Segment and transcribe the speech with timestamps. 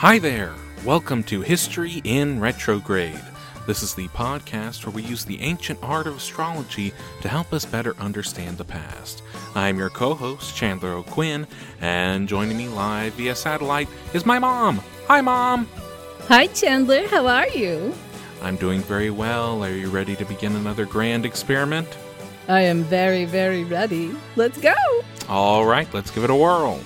[0.00, 0.54] Hi there!
[0.82, 3.20] Welcome to History in Retrograde.
[3.66, 7.66] This is the podcast where we use the ancient art of astrology to help us
[7.66, 9.22] better understand the past.
[9.54, 11.46] I'm your co host, Chandler O'Quinn,
[11.82, 14.80] and joining me live via satellite is my mom.
[15.06, 15.68] Hi, Mom!
[16.28, 17.06] Hi, Chandler.
[17.06, 17.92] How are you?
[18.40, 19.62] I'm doing very well.
[19.62, 21.98] Are you ready to begin another grand experiment?
[22.48, 24.16] I am very, very ready.
[24.36, 24.72] Let's go.
[25.28, 26.80] All right, let's give it a whirl.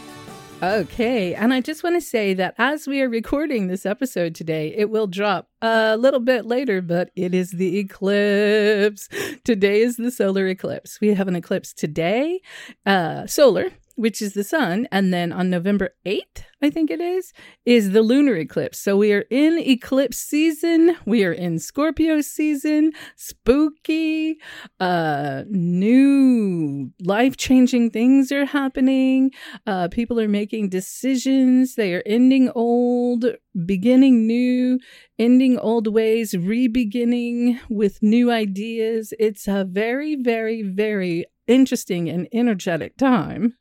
[0.62, 1.34] Okay.
[1.34, 4.88] And I just want to say that as we are recording this episode today, it
[4.88, 9.08] will drop a little bit later, but it is the eclipse.
[9.44, 11.00] Today is the solar eclipse.
[11.00, 12.40] We have an eclipse today,
[12.86, 14.88] uh, solar, which is the sun.
[14.90, 17.32] And then on November 8th, I think it is,
[17.66, 18.78] is the lunar eclipse.
[18.78, 20.96] So we are in eclipse season.
[21.04, 24.38] We are in Scorpio season, spooky,
[24.80, 29.30] uh, new life changing things are happening.
[29.66, 31.74] Uh, people are making decisions.
[31.74, 33.26] They are ending old,
[33.66, 34.78] beginning new,
[35.18, 39.12] ending old ways, re-beginning with new ideas.
[39.18, 43.54] It's a very, very, very interesting and energetic time.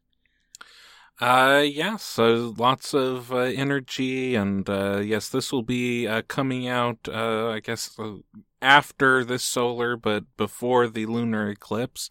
[1.21, 7.07] Uh, yes, lots of uh, energy, and uh, yes, this will be uh, coming out,
[7.07, 8.15] uh, I guess, uh,
[8.63, 12.09] after this solar, but before the lunar eclipse.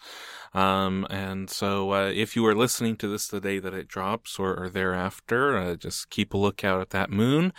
[0.55, 4.39] Um, and so uh, if you are listening to this the day that it drops
[4.39, 7.55] or, or thereafter, uh, just keep a lookout at that moon.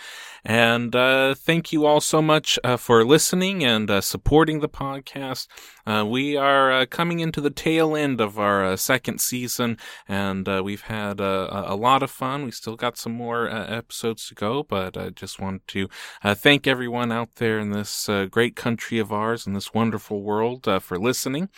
[0.45, 5.47] And uh, thank you all so much uh, for listening and uh, supporting the podcast.
[5.87, 9.77] Uh, we are coming into the tail end of our second season,
[10.07, 12.45] and we've had a lot of fun.
[12.45, 15.89] We still got some more episodes to go, but I just want to
[16.23, 20.79] thank everyone out there in this great country of ours, in this wonderful world, uh,
[20.79, 21.49] for listening.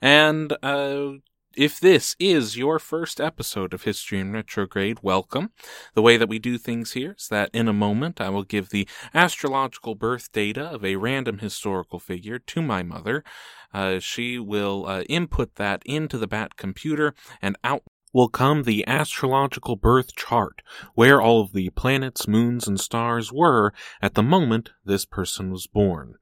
[0.00, 1.12] And uh,
[1.56, 5.50] if this is your first episode of History in Retrograde, welcome.
[5.94, 8.70] The way that we do things here is that in a moment I will give
[8.70, 13.22] the astrological birth data of a random historical figure to my mother.
[13.74, 17.82] Uh, she will uh, input that into the BAT computer and out
[18.12, 20.62] will come the astrological birth chart,
[20.94, 25.66] where all of the planets, moons, and stars were at the moment this person was
[25.66, 26.14] born.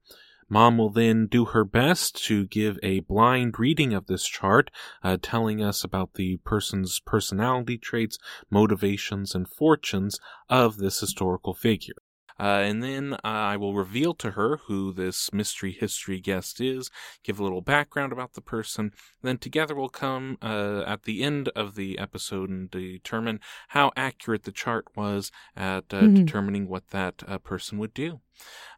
[0.50, 4.70] Mom will then do her best to give a blind reading of this chart,
[5.02, 8.18] uh, telling us about the person's personality traits,
[8.50, 10.18] motivations, and fortunes
[10.48, 11.94] of this historical figure.
[12.40, 16.90] Uh, and then I will reveal to her who this mystery history guest is,
[17.22, 18.92] give a little background about the person.
[19.20, 24.44] Then together we'll come uh, at the end of the episode and determine how accurate
[24.44, 26.14] the chart was at uh, Mhm.
[26.14, 28.20] determining what that uh, person would do.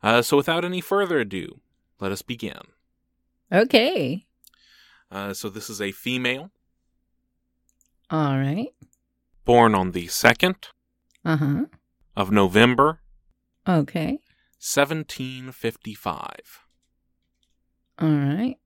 [0.03, 1.61] Uh, so without any further ado,
[2.01, 2.63] let us begin.
[3.53, 4.27] Okay.
[5.10, 6.51] Uh, so this is a female
[8.10, 8.75] All right.
[9.45, 10.69] born on the 2nd
[11.25, 11.65] Uh huh.
[12.16, 13.02] of November,
[13.68, 14.18] Okay.
[14.59, 16.60] 1755.
[17.98, 18.56] All right.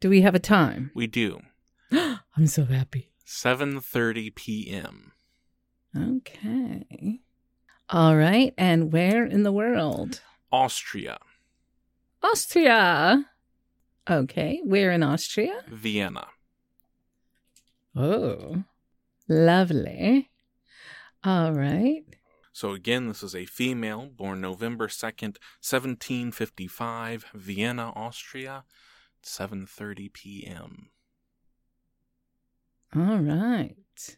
[0.00, 0.90] Do we have a time?
[0.94, 1.40] We do.
[1.92, 3.12] I'm so happy.
[3.26, 5.12] 7:30 p.m.
[5.96, 7.20] Okay.
[7.90, 8.54] All right.
[8.56, 10.20] And where in the world?
[10.50, 11.18] Austria,
[12.22, 13.26] Austria.
[14.08, 14.60] Okay.
[14.64, 15.62] Where in Austria?
[15.68, 16.28] Vienna.
[17.94, 18.64] Oh,
[19.28, 20.30] lovely.
[21.24, 22.04] All right.
[22.58, 28.64] So again, this is a female born November 2nd, 1755, Vienna, Austria,
[29.22, 30.90] 7:30 p.m.
[32.96, 34.16] All right.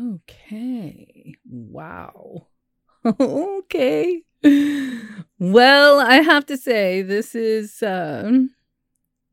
[0.00, 1.34] Okay.
[1.44, 2.46] Wow.
[3.20, 4.22] okay.
[5.38, 8.54] Well, I have to say this is um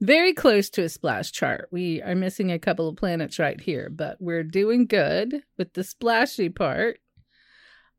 [0.02, 1.70] very close to a splash chart.
[1.72, 5.86] We are missing a couple of planets right here, but we're doing good with the
[5.86, 7.00] splashy part.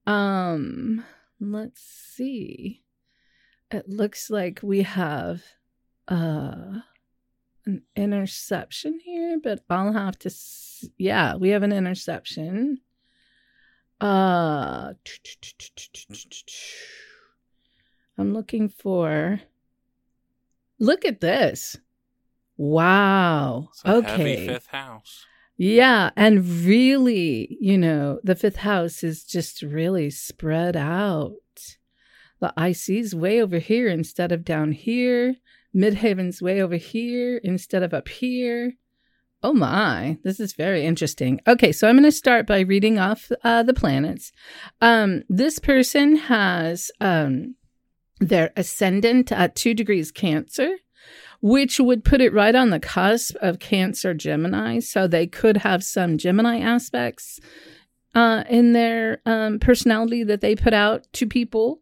[0.06, 1.04] Um,
[1.40, 2.82] let's see.
[3.70, 5.42] It looks like we have
[6.08, 6.80] uh
[7.64, 12.78] an interception here, but I'll have to s- yeah, we have an interception.
[14.00, 14.94] Uh
[18.18, 19.40] I'm looking for
[20.78, 21.76] Look at this.
[22.56, 23.68] Wow.
[23.86, 24.46] Okay.
[24.48, 25.24] fifth house.
[25.56, 31.34] Yeah, and really, you know, the fifth house is just really spread out.
[32.40, 35.36] The IC's way over here instead of down here.
[35.74, 38.74] Midheaven's way over here instead of up here.
[39.42, 41.40] Oh my, this is very interesting.
[41.46, 44.32] Okay, so I'm going to start by reading off uh, the planets.
[44.80, 47.56] Um, this person has um,
[48.20, 50.76] their ascendant at two degrees Cancer
[51.42, 54.78] which would put it right on the cusp of Cancer Gemini.
[54.78, 57.40] So they could have some Gemini aspects
[58.14, 61.80] uh, in their um, personality that they put out to people.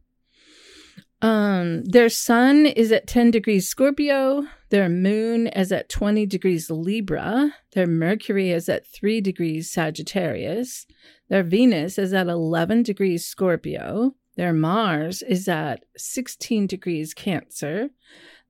[1.23, 4.47] Um, their sun is at 10 degrees Scorpio.
[4.71, 7.55] Their moon is at 20 degrees Libra.
[7.73, 10.87] Their Mercury is at 3 degrees Sagittarius.
[11.29, 14.15] Their Venus is at 11 degrees Scorpio.
[14.37, 17.91] Their Mars is at 16 degrees Cancer.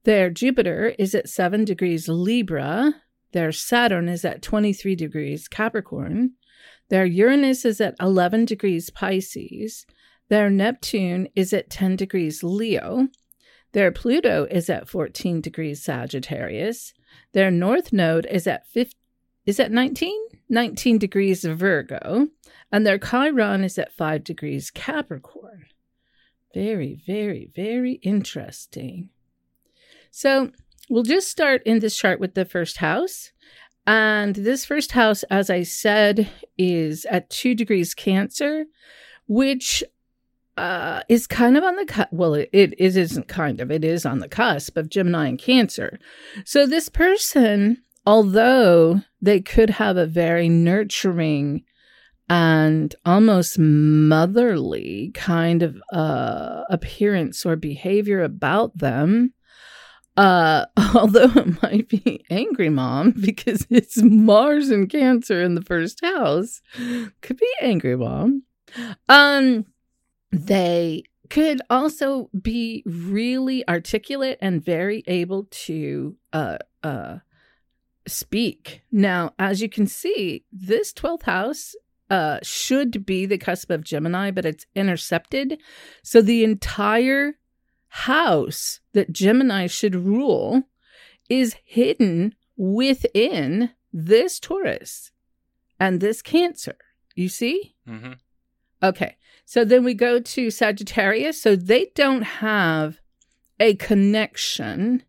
[0.05, 2.94] Their Jupiter is at 7 degrees Libra.
[3.32, 6.32] Their Saturn is at 23 degrees Capricorn.
[6.88, 9.87] Their Uranus is at 11 degrees Pisces.
[10.29, 13.08] Their Neptune is at 10 degrees Leo.
[13.73, 16.94] Their Pluto is at 14 degrees Sagittarius.
[17.32, 18.94] Their North Node is at 15,
[19.46, 20.17] is at 19?
[20.49, 22.29] 19 degrees Virgo.
[22.73, 25.67] And their Chiron is at 5 degrees Capricorn.
[26.55, 29.11] Very, very, very interesting.
[30.11, 30.51] So
[30.89, 33.33] we'll just start in this chart with the first house.
[33.87, 38.67] And this first house, as I said, is at two degrees Cancer,
[39.27, 39.83] which
[40.57, 44.05] uh, is kind of on the cu- well, it, it isn't kind of, it is
[44.05, 45.99] on the cusp of Gemini and Cancer.
[46.45, 51.65] So this person, although they could have a very nurturing
[52.29, 59.33] and almost motherly kind of uh, appearance or behavior about them,
[60.20, 66.05] uh, although it might be angry mom because it's Mars and Cancer in the first
[66.05, 66.61] house,
[67.22, 68.43] could be angry mom.
[69.08, 69.64] Um,
[70.31, 77.19] they could also be really articulate and very able to uh uh
[78.06, 78.82] speak.
[78.93, 81.75] Now, as you can see, this 12th house
[82.11, 85.58] uh should be the cusp of Gemini, but it's intercepted.
[86.02, 87.34] So the entire
[87.91, 90.65] house that Gemini should rule
[91.29, 95.13] is hidden within this Taurus
[95.79, 96.77] and this Cancer.
[97.15, 97.75] You see?
[97.89, 98.13] Mm-hmm.
[98.83, 99.17] Okay.
[99.45, 101.41] So then we go to Sagittarius.
[101.41, 103.01] So they don't have
[103.59, 105.03] a connection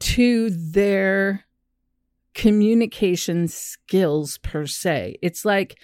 [0.00, 1.44] to their
[2.34, 5.16] communication skills per se.
[5.22, 5.80] It's like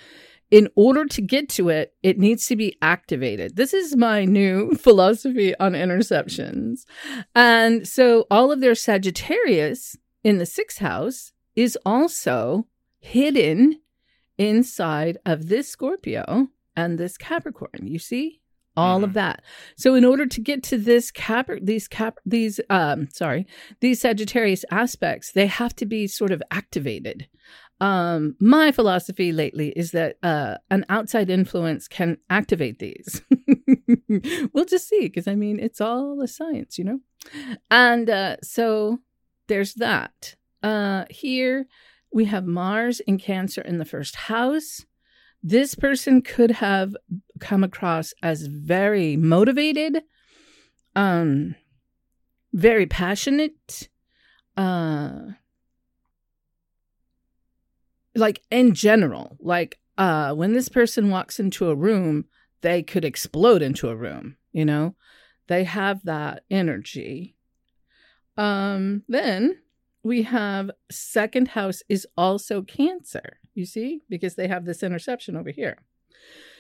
[0.55, 3.57] in order to get to it, it needs to be activated.
[3.57, 6.85] This is my new philosophy on interceptions.
[7.35, 12.69] And so all of their Sagittarius in the sixth house is also
[13.01, 13.81] hidden
[14.39, 17.89] inside of this Scorpio and this Capricorn.
[17.89, 18.41] You see?
[18.77, 19.43] All of that.
[19.77, 23.47] So in order to get to this cap these cap these um sorry,
[23.81, 27.29] these Sagittarius aspects, they have to be sort of activated.
[27.85, 33.21] Um my philosophy lately is that uh an outside influence can activate these.
[34.55, 37.01] we'll just see because I mean it's all a science, you know.
[37.71, 39.01] And uh so
[39.49, 40.35] there's that.
[40.63, 41.67] Uh here
[42.11, 44.87] we have Mars in Cancer in the first house
[45.47, 46.97] this person could have
[47.39, 50.03] come across as very motivated
[50.97, 51.55] um
[52.55, 53.91] very passionate
[54.57, 55.33] uh
[58.15, 62.25] like in general like uh when this person walks into a room
[62.61, 64.95] they could explode into a room you know?
[65.49, 67.35] They have that energy.
[68.37, 69.59] Um then
[70.03, 74.03] we have second house is also cancer you see?
[74.09, 75.79] Because they have this interception over here.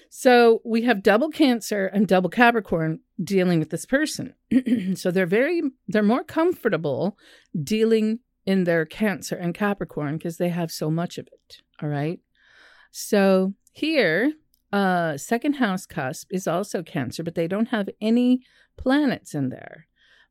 [0.08, 4.34] So we have double Cancer and double Capricorn dealing with this person.
[4.94, 7.18] so they're very they're more comfortable
[7.61, 11.58] dealing in their Cancer and Capricorn because they have so much of it.
[11.82, 12.20] All right.
[12.90, 14.32] So here,
[14.72, 18.42] uh second house cusp is also Cancer, but they don't have any
[18.76, 19.86] planets in there.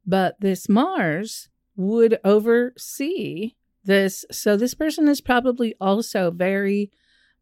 [0.06, 3.54] But this Mars would oversee
[3.84, 4.26] this.
[4.32, 6.92] So this person is probably also very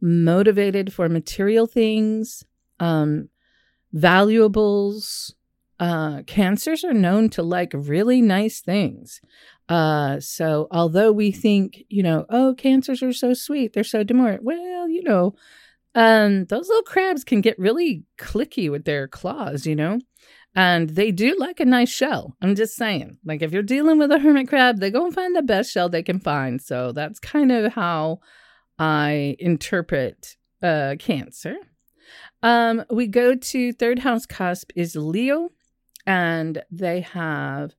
[0.01, 2.43] motivated for material things,
[2.79, 3.29] um,
[3.93, 5.35] valuables.
[5.79, 9.19] Uh, cancers are known to like really nice things.
[9.71, 14.37] Uh, so although we think, you know, oh, cancers are so sweet, they're so demure.
[14.41, 15.33] Well, you know,
[15.95, 20.01] um, those little crabs can get really clicky with their claws, you know.
[20.53, 22.35] And they do like a nice shell.
[22.41, 23.19] I'm just saying.
[23.23, 25.87] Like if you're dealing with a hermit crab, they go and find the best shell
[25.87, 26.61] they can find.
[26.61, 28.19] So that's kind of how
[28.77, 31.55] I interpret uh cancer.
[32.43, 35.51] Um, we go to third house cusp is Leo,
[36.05, 37.73] and they have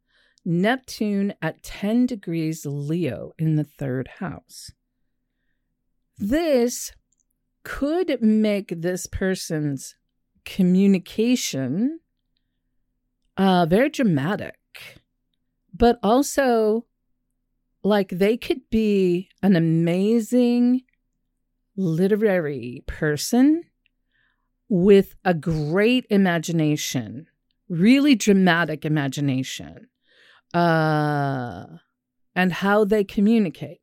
[0.45, 4.73] Neptune at 10 degrees Leo in the third house.
[6.19, 6.93] This
[7.65, 9.97] could make this person's
[10.45, 12.01] communication
[13.37, 14.59] uh, very dramatic,
[15.73, 16.87] but also
[17.83, 20.83] like they could be an amazing
[21.77, 23.63] literary person
[24.69, 27.27] with a great imagination,
[27.69, 29.89] really dramatic imagination,
[30.55, 31.65] uh,
[32.35, 33.81] and how they communicate.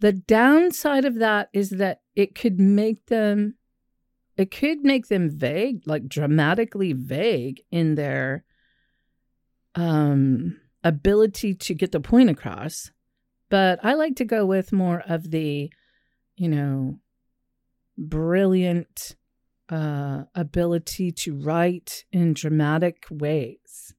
[0.00, 3.54] The downside of that is that it could make them
[4.36, 8.44] it could make them vague, like dramatically vague in their
[9.74, 12.90] um, ability to get the point across.
[13.48, 15.70] But I like to go with more of the,
[16.36, 16.98] you know,
[17.96, 19.16] brilliant
[19.70, 23.94] uh, ability to write in dramatic ways.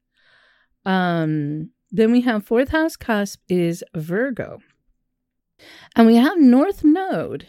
[0.85, 4.59] Um, then we have fourth house cusp is Virgo.
[5.95, 7.47] And we have North Node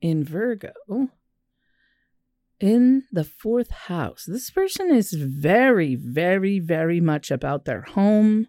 [0.00, 0.72] in Virgo
[2.60, 4.24] in the fourth house.
[4.26, 8.48] This person is very, very, very much about their home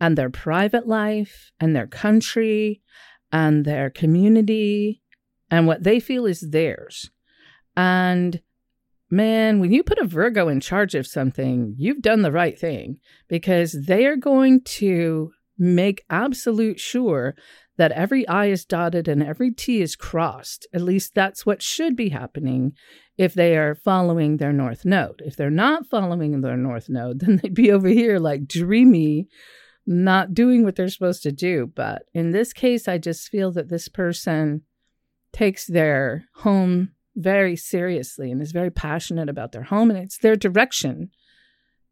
[0.00, 2.82] and their private life and their country
[3.30, 5.02] and their community
[5.50, 7.10] and what they feel is theirs.
[7.76, 8.40] And
[9.14, 12.98] man, when you put a Virgo in charge of something, you've done the right thing
[13.28, 17.34] because they are going to make absolute sure
[17.76, 20.66] that every I is dotted and every T is crossed.
[20.72, 22.72] At least that's what should be happening
[23.16, 25.22] if they are following their North Node.
[25.24, 29.28] If they're not following their North Node, then they'd be over here like dreamy,
[29.86, 31.70] not doing what they're supposed to do.
[31.72, 34.62] But in this case, I just feel that this person
[35.32, 40.36] takes their home very seriously and is very passionate about their home and it's their
[40.36, 41.10] direction.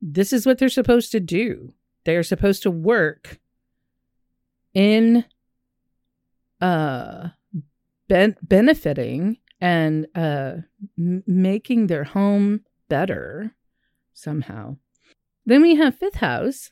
[0.00, 1.72] This is what they're supposed to do.
[2.04, 3.38] They are supposed to work
[4.74, 5.24] in
[6.60, 7.28] uh
[8.08, 10.54] ben- benefiting and uh
[10.98, 13.54] m- making their home better
[14.14, 14.76] somehow.
[15.44, 16.70] Then we have fifth house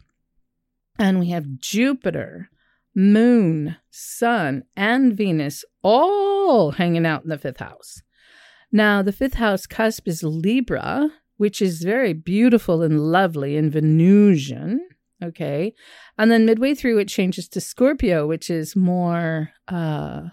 [0.99, 2.51] and we have Jupiter,
[2.95, 8.03] Moon, Sun, and Venus all hanging out in the fifth house.
[8.73, 14.87] Now, the fifth house cusp is Libra, which is very beautiful and lovely and Venusian.
[15.23, 15.75] Okay.
[16.17, 20.29] And then midway through, it changes to Scorpio, which is more uh,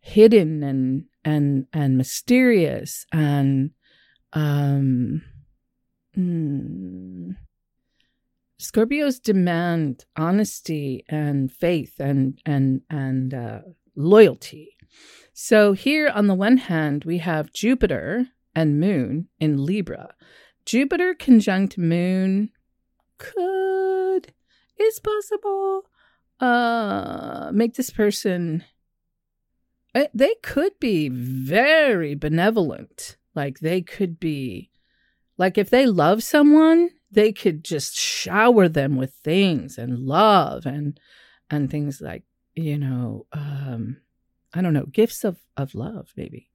[0.00, 3.70] hidden and and and mysterious and
[4.32, 5.22] um
[6.18, 7.36] mm,
[8.60, 13.60] Scorpios demand honesty and faith and and and uh,
[13.96, 14.76] loyalty.
[15.44, 20.14] So here on the one hand we have Jupiter and Moon in Libra.
[20.64, 22.50] Jupiter conjunct Moon
[23.18, 24.32] could
[24.78, 25.82] is possible
[26.38, 28.62] uh make this person
[29.96, 34.70] uh, they could be very benevolent like they could be
[35.38, 41.00] like if they love someone they could just shower them with things and love and
[41.50, 42.22] and things like
[42.54, 43.96] you know um
[44.54, 46.48] i don't know gifts of of love maybe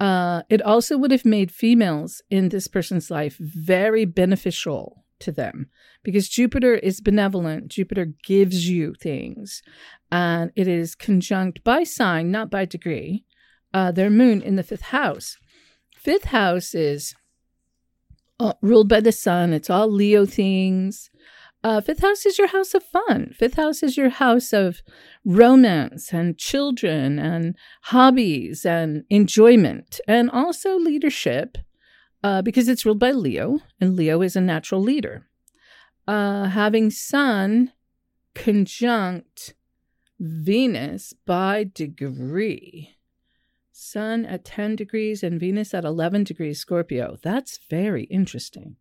[0.00, 5.68] uh it also would have made females in this person's life very beneficial to them
[6.02, 7.68] because Jupiter is benevolent.
[7.68, 9.62] Jupiter gives you things,
[10.10, 13.24] and it is conjunct by sign, not by degree,
[13.72, 15.38] uh, their moon in the fifth house.
[15.96, 17.14] Fifth house is
[18.38, 21.10] uh, ruled by the sun, it's all Leo things.
[21.64, 23.32] Uh, fifth house is your house of fun.
[23.38, 24.82] Fifth house is your house of
[25.24, 31.58] romance and children and hobbies and enjoyment and also leadership
[32.24, 35.28] uh, because it's ruled by Leo, and Leo is a natural leader.
[36.06, 37.72] Uh, having Sun
[38.34, 39.54] conjunct
[40.20, 42.90] Venus by degree.
[43.72, 47.16] Sun at 10 degrees and Venus at 11 degrees Scorpio.
[47.22, 48.76] That's very interesting.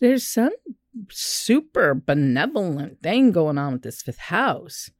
[0.00, 0.52] There's some
[1.10, 4.90] super benevolent thing going on with this fifth house.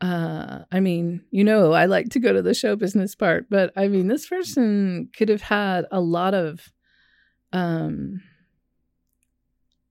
[0.00, 3.72] Uh, I mean, you know, I like to go to the show business part, but
[3.76, 6.72] I mean, this person could have had a lot of,
[7.52, 8.22] um,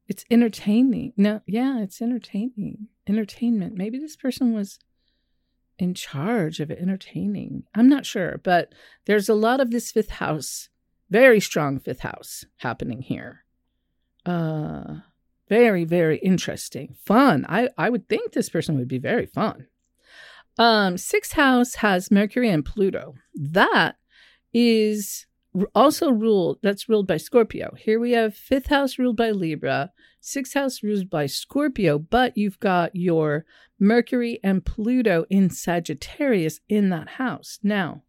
[0.07, 1.11] it's entertaining.
[1.17, 2.87] No, yeah, it's entertaining.
[3.07, 3.75] Entertainment.
[3.75, 4.79] Maybe this person was
[5.77, 7.63] in charge of entertaining.
[7.75, 8.73] I'm not sure, but
[9.05, 10.69] there's a lot of this fifth house,
[11.09, 13.43] very strong fifth house happening here.
[14.25, 14.99] Uh
[15.49, 16.95] very, very interesting.
[17.05, 17.45] Fun.
[17.47, 19.67] I, I would think this person would be very fun.
[20.57, 23.15] Um, sixth house has Mercury and Pluto.
[23.35, 23.97] That
[24.53, 25.25] is
[25.75, 27.73] also ruled, that's ruled by Scorpio.
[27.77, 32.59] Here we have fifth house ruled by Libra, sixth house ruled by Scorpio, but you've
[32.59, 33.45] got your
[33.79, 37.59] Mercury and Pluto in Sagittarius in that house.
[37.61, 38.03] Now,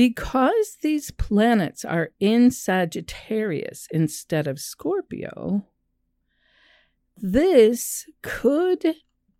[0.00, 5.66] because these planets are in Sagittarius instead of Scorpio,
[7.18, 8.94] this could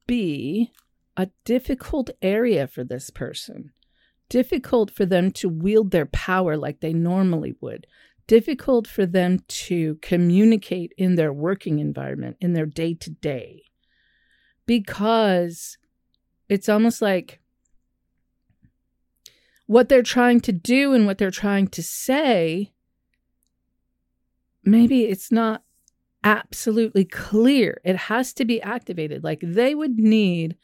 [0.06, 0.70] be
[1.16, 3.72] a difficult area for this person.
[4.28, 7.86] Difficult for them to wield their power like they normally would.
[8.26, 13.62] Difficult for them to communicate in their working environment, in their day to day.
[14.66, 15.78] Because
[16.50, 17.39] it's almost like
[19.70, 22.72] what they're trying to do and what they're trying to say,
[24.64, 25.62] maybe it's not
[26.24, 27.80] absolutely clear.
[27.84, 29.22] It has to be activated.
[29.22, 30.56] Like they would need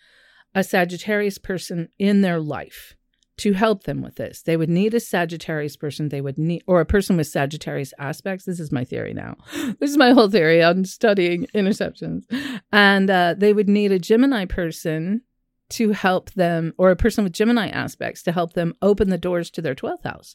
[0.57, 2.97] a Sagittarius person in their life
[3.37, 4.43] to help them with this.
[4.43, 6.09] They would need a Sagittarius person.
[6.09, 8.45] They would need, or a person with Sagittarius aspects.
[8.45, 9.37] This is my theory now.
[9.79, 12.25] This is my whole theory on studying interceptions.
[12.73, 15.23] And uh, they would need a Gemini person
[15.71, 19.51] to help them, or a person with Gemini aspects to help them open the doors
[19.51, 20.35] to their 12th house.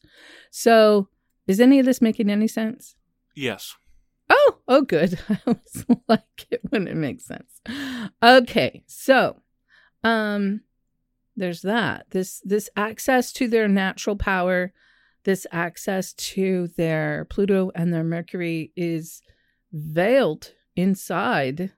[0.50, 1.08] So,
[1.48, 2.96] is any of this making any sense?
[3.36, 3.76] Yes.
[4.30, 5.20] Oh, oh, good.
[5.30, 7.62] I always like it when it makes sense.
[8.22, 9.42] Okay, so,
[10.04, 10.62] um,
[11.36, 12.08] there's that.
[12.10, 14.74] This this access to their natural power,
[15.24, 19.22] this access to their Pluto and their Mercury is
[19.72, 21.72] veiled inside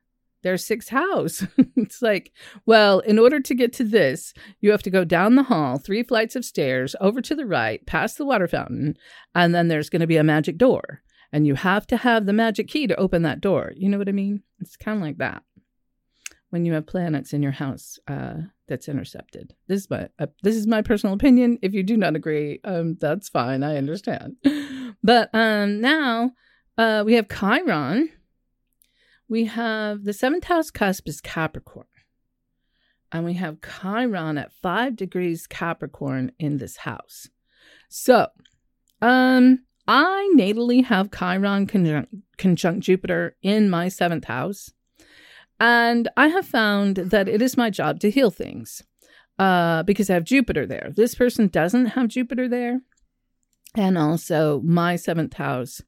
[0.44, 1.46] their sixth house.
[1.76, 2.32] it's like,
[2.66, 6.04] well, in order to get to this, you have to go down the hall, three
[6.04, 8.96] flights of stairs, over to the right, past the water fountain,
[9.34, 11.02] and then there's going to be a magic door.
[11.32, 13.74] And you have to have the magic key to open that door.
[13.76, 14.44] You know what I mean?
[14.60, 15.42] It's kind of like that
[16.52, 18.36] when you have planets in your house uh,
[18.68, 19.56] that's intercepted.
[19.68, 21.58] This is my uh, this is my personal opinion.
[21.64, 23.64] If you do not agree, um, that's fine.
[23.64, 24.36] I understand.
[25.04, 26.32] But um, now
[26.78, 28.10] uh, we have Chiron
[29.28, 31.88] we have the seventh house cusp is Capricorn.
[33.12, 37.30] And we have Chiron at five degrees Capricorn in this house.
[37.90, 38.28] So,
[39.02, 44.72] um, I natally have Chiron conjunct, conjunct Jupiter in my seventh house.
[45.60, 48.84] And I have found that it is my job to heal things
[49.38, 50.92] uh, because I have Jupiter there.
[50.96, 52.82] This person doesn't have Jupiter there.
[53.76, 55.82] And also, my seventh house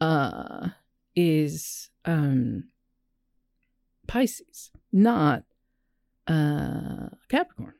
[0.00, 0.68] uh,
[1.14, 2.64] is um,
[4.06, 5.42] Pisces, not
[6.26, 7.74] uh, Capricorn.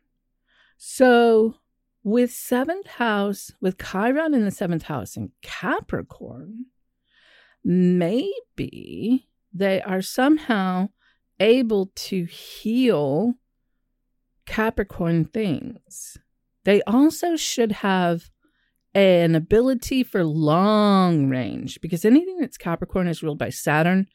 [0.77, 1.57] So,
[2.03, 6.67] with seventh house, with Chiron in the seventh house in Capricorn,
[7.65, 10.91] maybe they are somehow
[11.41, 13.35] able to heal
[14.47, 16.19] Capricorn things.
[16.65, 18.31] They also should have
[18.97, 24.07] an ability for long range because anything that's Capricorn is ruled by Saturn,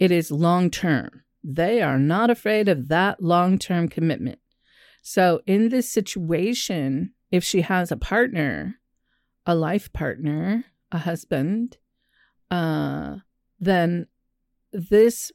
[0.00, 1.22] it is long term.
[1.44, 4.40] They are not afraid of that long term commitment.
[5.02, 8.80] So, in this situation, if she has a partner,
[9.46, 11.76] a life partner, a husband,
[12.50, 13.18] uh,
[13.60, 14.08] then
[14.72, 15.30] this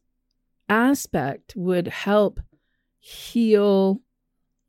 [0.67, 2.41] aspect would help
[2.99, 4.01] heal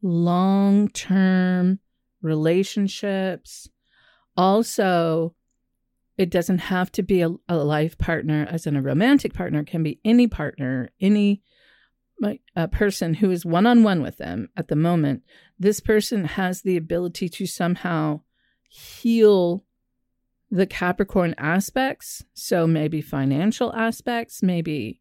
[0.03, 1.81] long term
[2.23, 3.69] relationships,
[4.37, 5.35] also
[6.17, 9.67] it doesn't have to be a, a life partner, as in a romantic partner, it
[9.67, 11.43] can be any partner, any
[12.55, 15.23] a person who is one on one with them at the moment.
[15.59, 18.21] This person has the ability to somehow
[18.69, 19.65] heal
[20.51, 22.25] the Capricorn aspects.
[22.35, 25.01] So maybe financial aspects, maybe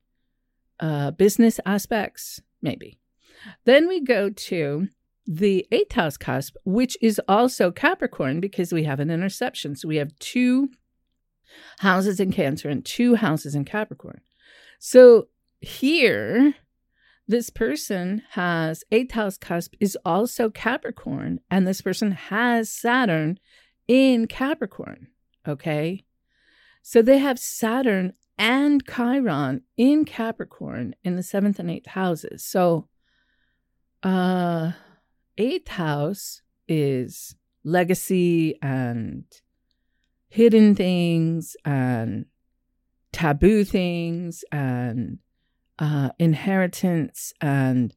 [0.80, 3.00] uh, business aspects, maybe.
[3.66, 4.88] Then we go to
[5.32, 9.76] the eighth house cusp, which is also Capricorn because we have an interception.
[9.76, 10.70] So we have two
[11.78, 14.22] houses in Cancer and two houses in Capricorn.
[14.80, 15.28] So
[15.62, 16.56] here,
[17.28, 23.40] this person has eighth house cusp is also Capricorn, and this person has Saturn
[23.88, 25.10] in Capricorn.
[25.48, 26.06] Okay.
[26.82, 32.44] So they have Saturn and Chiron in Capricorn in the seventh and eighth houses.
[32.44, 32.88] So,
[34.02, 34.72] uh,
[35.40, 39.24] eighth house is legacy and
[40.28, 42.26] hidden things and
[43.12, 45.18] taboo things and
[45.80, 47.96] uh, inheritance and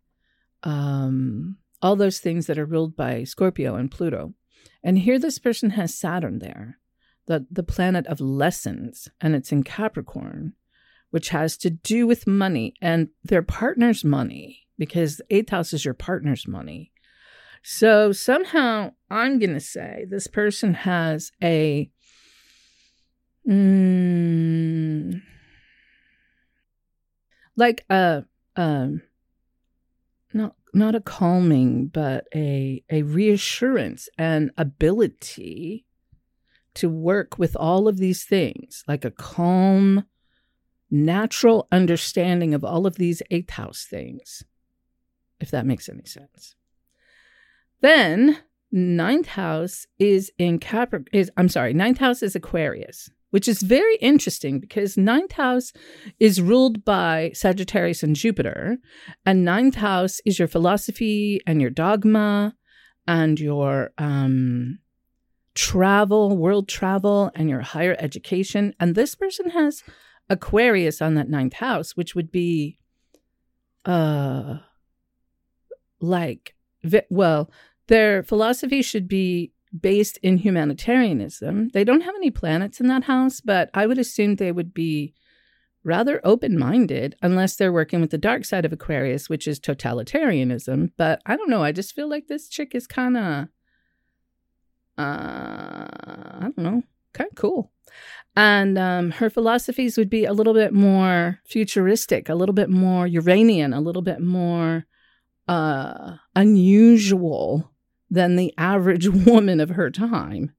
[0.63, 4.33] um, all those things that are ruled by Scorpio and Pluto.
[4.83, 6.79] And here this person has Saturn there,
[7.27, 10.55] the, the planet of lessons, and it's in Capricorn,
[11.11, 15.85] which has to do with money and their partner's money, because the eighth house is
[15.85, 16.92] your partner's money.
[17.63, 21.91] So somehow I'm going to say this person has a
[23.49, 25.23] mm,
[27.57, 28.25] like a
[28.57, 29.03] um
[30.35, 35.87] not not a calming but a a reassurance and ability
[36.75, 40.05] to work with all of these things like a calm
[40.91, 44.43] natural understanding of all of these eighth house things
[45.41, 46.55] if that makes any sense
[47.83, 48.39] then
[48.71, 53.97] ninth house is in Capricorn is I'm sorry ninth house is Aquarius which is very
[53.97, 55.73] interesting because ninth house
[56.21, 58.77] is ruled by Sagittarius and Jupiter,
[59.25, 62.55] and ninth house is your philosophy and your dogma
[63.09, 64.81] and your um,
[65.55, 68.75] travel, world travel, and your higher education.
[68.79, 69.83] And this person has
[70.29, 72.79] Aquarius on that ninth house, which would be,
[73.87, 74.59] uh,
[76.01, 76.55] like,
[77.09, 77.51] well,
[77.89, 81.71] their philosophy should be based in humanitarianism.
[81.71, 85.15] They don't have any planets in that house, but I would assume they would be
[85.85, 90.93] rather open minded unless they're working with the dark side of Aquarius, which is totalitarianism.
[90.97, 91.63] But I don't know.
[91.63, 93.49] I just feel like this chick is kind of,
[94.99, 97.73] uh, I don't know, kind of cool.
[98.37, 103.07] And um, her philosophies would be a little bit more futuristic, a little bit more
[103.07, 104.87] Uranian, a little bit more
[105.49, 107.72] uh, unusual
[108.13, 110.53] than the average woman of her time.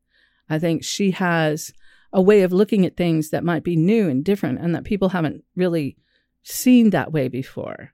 [0.50, 1.72] I think she has
[2.12, 5.10] a way of looking at things that might be new and different and that people
[5.10, 5.96] haven't really
[6.42, 7.92] seen that way before.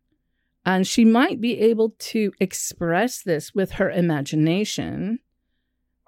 [0.66, 5.20] And she might be able to express this with her imagination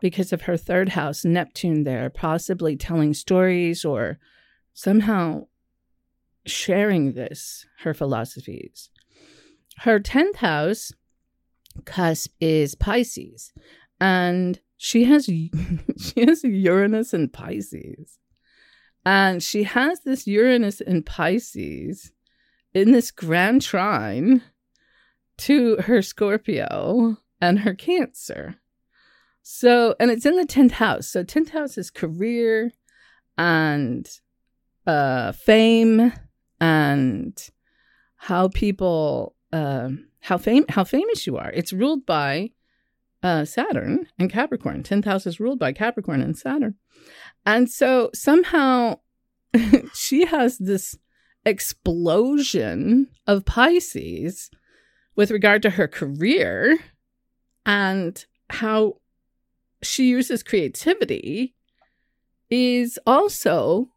[0.02, 4.18] because of her third house, Neptune, there, possibly telling stories or
[4.74, 5.48] somehow
[6.46, 8.90] sharing this, her philosophies.
[9.80, 10.92] Her 10th house
[11.86, 13.54] cusp is Pisces,
[14.00, 15.26] and she has
[15.98, 18.20] she has Uranus in Pisces,
[19.06, 22.12] and she has this Uranus in Pisces
[22.74, 24.42] in this grand trine
[25.38, 28.56] to her Scorpio and her Cancer.
[29.44, 31.08] So, and it's in the 10th house.
[31.08, 32.72] So, 10th house is career
[33.38, 34.08] and
[34.86, 36.14] uh, fame
[36.60, 37.50] and
[38.18, 39.90] how people uh,
[40.22, 41.52] how fam- how famous you are.
[41.52, 42.52] It's ruled by
[43.24, 44.84] uh, Saturn and Capricorn.
[44.84, 46.76] Tenth house is ruled by Capricorn and Saturn,
[47.46, 49.00] and so somehow
[49.94, 50.98] she has this
[51.46, 54.50] explosion of Pisces
[55.16, 56.80] with regard to her career
[57.66, 58.98] and how
[59.82, 61.56] she uses creativity
[62.50, 63.90] is also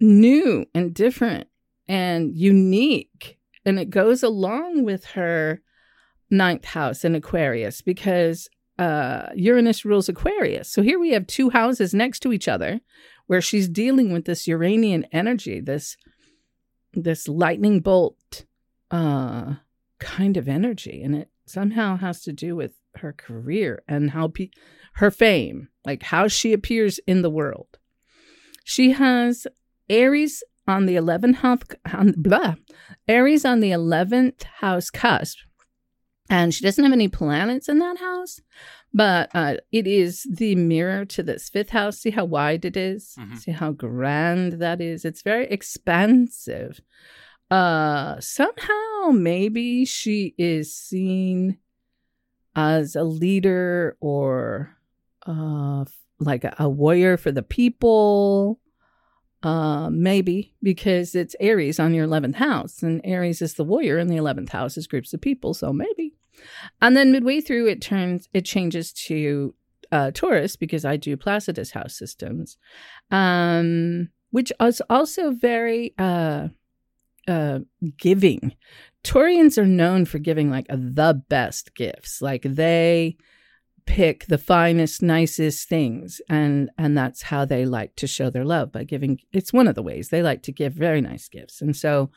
[0.00, 1.48] new and different
[1.88, 5.60] and unique and it goes along with her
[6.30, 10.70] ninth house in Aquarius because uh, Uranus rules Aquarius.
[10.70, 12.80] So here we have two houses next to each other
[13.26, 15.96] where she's dealing with this Uranian energy, this
[16.92, 18.44] this lightning bolt
[18.90, 19.54] uh,
[20.00, 24.50] kind of energy, and it somehow has to do with her career and how pe-
[24.94, 27.78] her fame, like how she appears in the world.
[28.64, 29.46] She has
[29.88, 31.62] Aries on the 11th house,
[31.92, 32.54] on, blah,
[33.08, 35.38] Aries on the 11th house cusp,
[36.30, 38.40] and she doesn't have any planets in that house,
[38.94, 41.98] but uh, it is the mirror to this fifth house.
[41.98, 43.14] See how wide it is?
[43.18, 43.36] Mm-hmm.
[43.36, 45.04] See how grand that is?
[45.04, 46.80] It's very expansive.
[47.50, 51.58] Uh, somehow, maybe she is seen
[52.54, 54.76] as a leader or
[55.26, 55.84] uh,
[56.20, 58.60] like a, a warrior for the people
[59.42, 64.10] Uh, maybe because it's Aries on your 11th house, and Aries is the warrior, and
[64.10, 65.54] the 11th house is groups of people.
[65.54, 66.12] So maybe.
[66.80, 69.54] And then midway through, it turns, it changes to
[69.92, 72.56] uh, Taurus because I do Placidus house systems,
[73.10, 76.48] um, which is also very uh,
[77.28, 77.60] uh,
[77.96, 78.54] giving.
[79.02, 82.20] Taurians are known for giving like the best gifts.
[82.20, 83.16] Like they
[83.86, 88.70] pick the finest, nicest things, and and that's how they like to show their love
[88.70, 89.18] by giving.
[89.32, 92.10] It's one of the ways they like to give very nice gifts, and so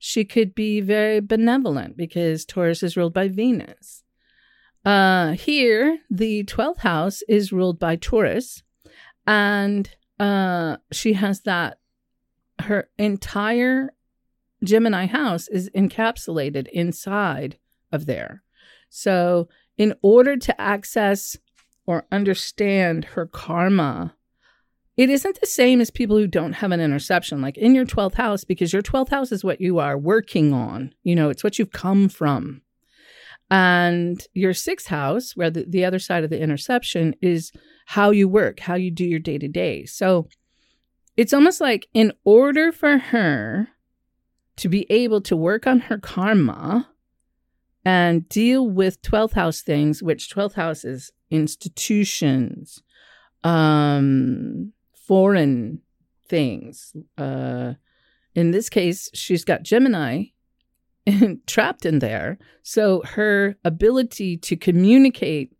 [0.00, 4.02] she could be very benevolent because Taurus is ruled by Venus.
[4.82, 8.62] Uh, here, the 12th house is ruled by Taurus,
[9.26, 11.76] and uh, she has that.
[12.60, 13.94] Her entire
[14.62, 17.58] Gemini house is encapsulated inside
[17.92, 18.42] of there.
[18.88, 21.36] So, in order to access
[21.86, 24.14] or understand her karma,
[24.96, 28.14] it isn't the same as people who don't have an interception, like in your 12th
[28.14, 30.92] house, because your 12th house is what you are working on.
[31.02, 32.62] You know, it's what you've come from.
[33.50, 37.50] And your sixth house, where the, the other side of the interception is
[37.86, 39.86] how you work, how you do your day to day.
[39.86, 40.28] So
[41.16, 43.68] it's almost like in order for her
[44.56, 46.88] to be able to work on her karma
[47.84, 52.82] and deal with 12th house things, which 12th house is institutions,
[53.42, 54.72] um,
[55.10, 55.80] foreign
[56.28, 56.94] things.
[57.18, 57.72] Uh,
[58.36, 60.26] in this case, she's got Gemini
[61.48, 62.38] trapped in there.
[62.62, 65.52] So her ability to communicate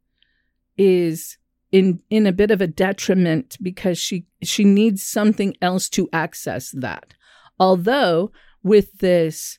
[0.78, 1.36] is
[1.72, 6.70] in in a bit of a detriment because she she needs something else to access
[6.70, 7.14] that.
[7.58, 8.30] Although
[8.62, 9.58] with this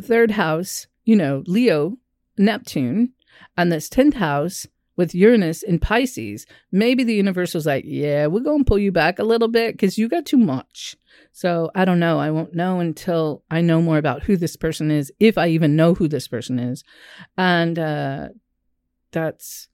[0.00, 1.98] third house, you know, Leo,
[2.38, 3.12] Neptune,
[3.58, 4.66] and this 10th house
[5.00, 8.92] with Uranus in Pisces, maybe the universe was like, yeah, we're going to pull you
[8.92, 10.94] back a little bit because you got too much.
[11.32, 12.20] So I don't know.
[12.20, 15.74] I won't know until I know more about who this person is, if I even
[15.74, 16.84] know who this person is.
[17.38, 18.28] And uh,
[19.10, 19.68] that's,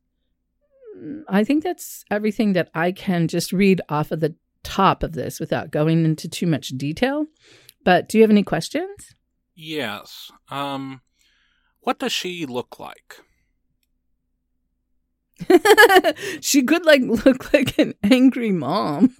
[1.28, 5.40] I think that's everything that I can just read off of the top of this
[5.40, 7.26] without going into too much detail.
[7.84, 9.12] But do you have any questions?
[9.56, 10.30] Yes.
[10.50, 11.00] Um,
[11.80, 13.25] what does she look like?
[16.40, 19.14] she could like look like an angry mom.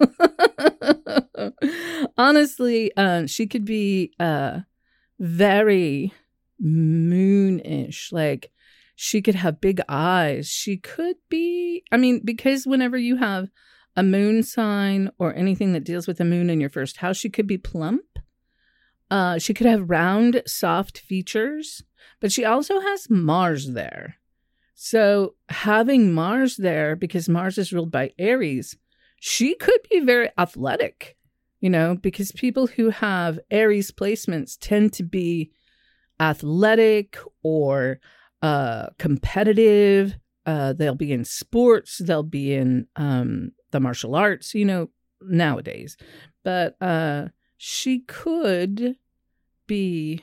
[2.17, 4.59] Honestly, uh, she could be uh,
[5.19, 6.13] very
[6.63, 8.11] moonish.
[8.11, 8.51] Like
[8.95, 10.47] she could have big eyes.
[10.47, 11.83] She could be.
[11.91, 13.49] I mean, because whenever you have
[13.95, 17.29] a moon sign or anything that deals with the moon in your first house, she
[17.29, 18.03] could be plump.
[19.09, 21.83] Uh, she could have round, soft features,
[22.19, 24.17] but she also has Mars there.
[24.79, 28.77] So having Mars there, because Mars is ruled by Aries,
[29.19, 31.17] she could be very athletic,
[31.59, 35.51] you know, because people who have Aries placements tend to be
[36.19, 37.99] athletic or
[38.43, 40.15] uh, competitive.
[40.45, 45.97] Uh, they'll be in sports, they'll be in um, the martial arts, you know, nowadays.
[46.43, 48.95] But uh, she could
[49.65, 50.21] be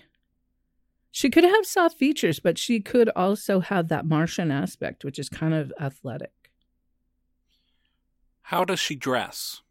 [1.17, 5.29] she could have soft features, but she could also have that Martian aspect, which is
[5.29, 6.51] kind of athletic.
[8.43, 9.63] How does she dress?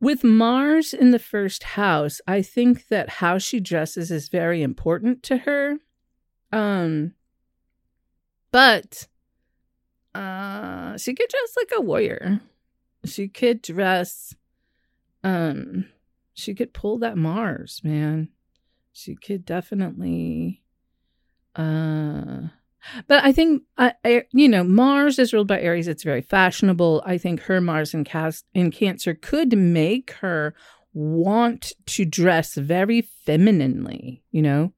[0.00, 5.22] With Mars in the first house, I think that how she dresses is very important
[5.22, 5.76] to her.
[6.50, 7.14] Um
[8.50, 9.06] but
[10.16, 12.40] uh she could dress like a warrior.
[13.04, 14.34] She could dress
[15.22, 15.86] um
[16.32, 18.30] she could pull that Mars, man.
[18.94, 20.62] She could definitely
[21.54, 22.48] uh
[23.06, 23.92] but I think, uh,
[24.32, 25.88] you know, Mars is ruled by Aries.
[25.88, 27.02] It's very fashionable.
[27.06, 30.54] I think her Mars in, cast, in Cancer could make her
[30.92, 34.72] want to dress very femininely, you know?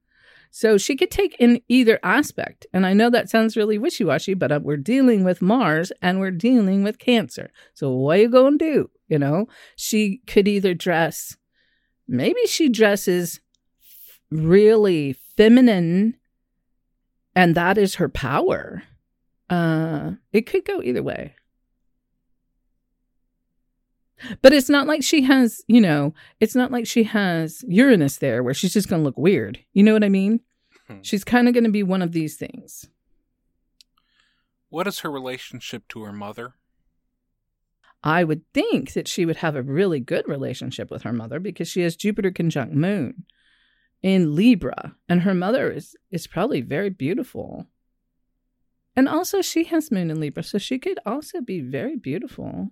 [0.51, 2.65] So she could take in either aspect.
[2.73, 6.19] And I know that sounds really wishy washy, but uh, we're dealing with Mars and
[6.19, 7.51] we're dealing with Cancer.
[7.73, 8.89] So what are you going to do?
[9.07, 11.37] You know, she could either dress,
[12.07, 13.39] maybe she dresses
[14.29, 16.15] really feminine
[17.37, 18.81] and that is her power.
[19.47, 21.35] Uh, it could go either way.
[24.41, 28.41] But it's not like she has, you know, it's not like she has Uranus there
[28.41, 29.59] where she's just going to look weird.
[29.73, 30.39] You know what I mean?
[30.87, 31.01] Hmm.
[31.03, 32.89] She's kind of going to be one of these things.
[34.69, 36.55] What is her relationship to her mother?
[38.03, 41.67] I would think that she would have a really good relationship with her mother because
[41.67, 43.25] she has Jupiter conjunct Moon
[44.01, 47.67] in Libra, and her mother is is probably very beautiful.
[48.95, 52.71] And also she has moon in Libra, so she could also be very beautiful.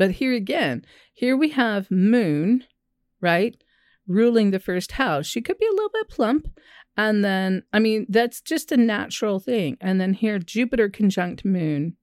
[0.00, 2.64] But here again, here we have Moon,
[3.20, 3.54] right?
[4.06, 5.26] Ruling the first house.
[5.26, 6.48] She could be a little bit plump.
[6.96, 9.76] And then, I mean, that's just a natural thing.
[9.78, 11.96] And then here, Jupiter conjunct Moon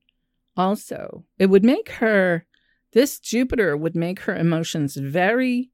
[0.55, 1.23] also.
[1.39, 2.45] It would make her,
[2.93, 5.71] this Jupiter would make her emotions very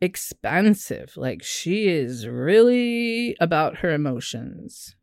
[0.00, 1.16] expansive.
[1.16, 4.96] Like she is really about her emotions.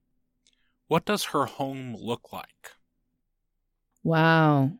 [0.87, 2.71] What does her home look like?
[4.03, 4.71] Wow.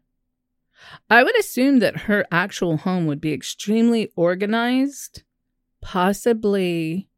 [1.10, 5.24] I would assume that her actual home would be extremely organized,
[5.82, 7.10] possibly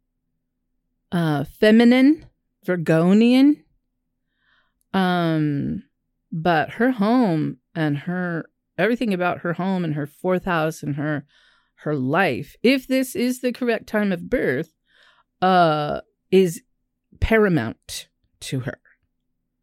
[1.11, 2.25] uh feminine,
[2.65, 3.63] Virgonian.
[4.93, 5.83] Um
[6.31, 11.25] but her home and her everything about her home and her fourth house and her
[11.83, 14.73] her life, if this is the correct time of birth,
[15.41, 16.61] uh is
[17.19, 18.07] paramount
[18.39, 18.79] to her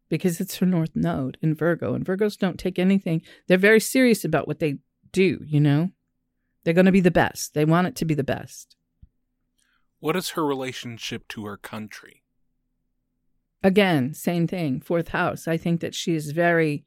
[0.09, 3.21] because it's her north node in Virgo, and Virgos don't take anything.
[3.47, 4.77] They're very serious about what they
[5.11, 5.91] do, you know?
[6.63, 7.53] They're going to be the best.
[7.53, 8.75] They want it to be the best.
[9.99, 12.23] What is her relationship to her country?
[13.63, 14.79] Again, same thing.
[14.79, 15.47] Fourth house.
[15.47, 16.85] I think that she is very,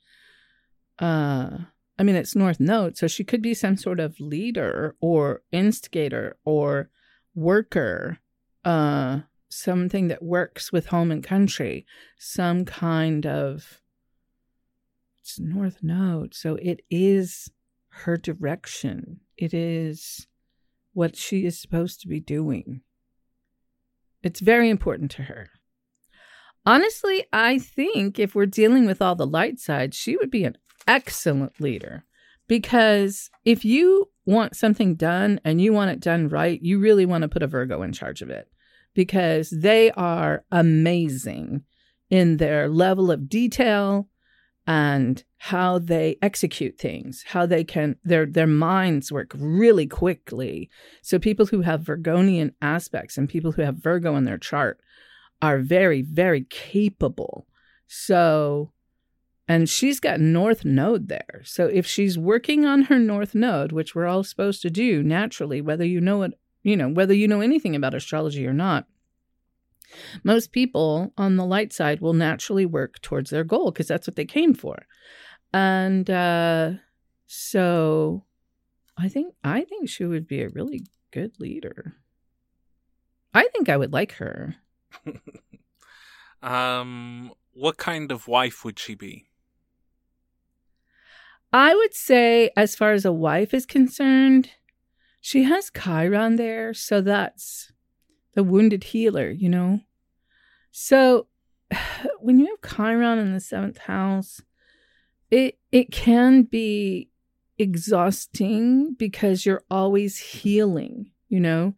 [0.98, 1.58] uh,
[2.00, 6.38] I mean, it's North Node, so she could be some sort of leader or instigator
[6.46, 6.88] or
[7.34, 8.20] worker,
[8.64, 11.84] uh, something that works with home and country,
[12.18, 13.82] some kind of
[15.20, 16.34] it's north node.
[16.34, 17.50] So it is
[17.90, 19.20] her direction.
[19.36, 20.26] It is
[20.94, 22.80] what she is supposed to be doing.
[24.22, 25.50] It's very important to her.
[26.64, 30.56] Honestly, I think if we're dealing with all the light side, she would be an
[30.86, 32.04] excellent leader
[32.48, 37.22] because if you want something done and you want it done right, you really want
[37.22, 38.48] to put a Virgo in charge of it
[38.94, 41.62] because they are amazing
[42.10, 44.08] in their level of detail
[44.66, 50.68] and how they execute things, how they can their their minds work really quickly.
[51.02, 54.80] So people who have Virgonian aspects and people who have Virgo in their chart
[55.40, 57.46] are very very capable.
[57.86, 58.72] So
[59.50, 61.42] and she's got north node there.
[61.42, 65.60] So if she's working on her north node, which we're all supposed to do naturally
[65.60, 68.86] whether you know it you know, whether you know anything about astrology or not,
[70.22, 74.14] most people on the light side will naturally work towards their goal because that's what
[74.14, 74.86] they came for.
[75.52, 76.74] And uh,
[77.26, 78.24] so
[78.96, 81.96] I think I think she would be a really good leader.
[83.34, 84.54] I think I would like her.
[86.42, 89.29] um what kind of wife would she be?
[91.52, 94.50] I would say as far as a wife is concerned,
[95.20, 97.72] she has Chiron there, so that's
[98.34, 99.80] the wounded healer, you know?
[100.70, 101.26] So
[102.20, 104.40] when you have Chiron in the seventh house,
[105.30, 107.10] it it can be
[107.58, 111.74] exhausting because you're always healing, you know?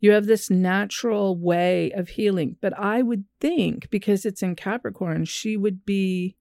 [0.00, 2.56] You have this natural way of healing.
[2.60, 6.36] But I would think, because it's in Capricorn, she would be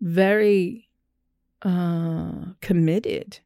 [0.00, 0.88] very
[1.64, 3.40] uh committed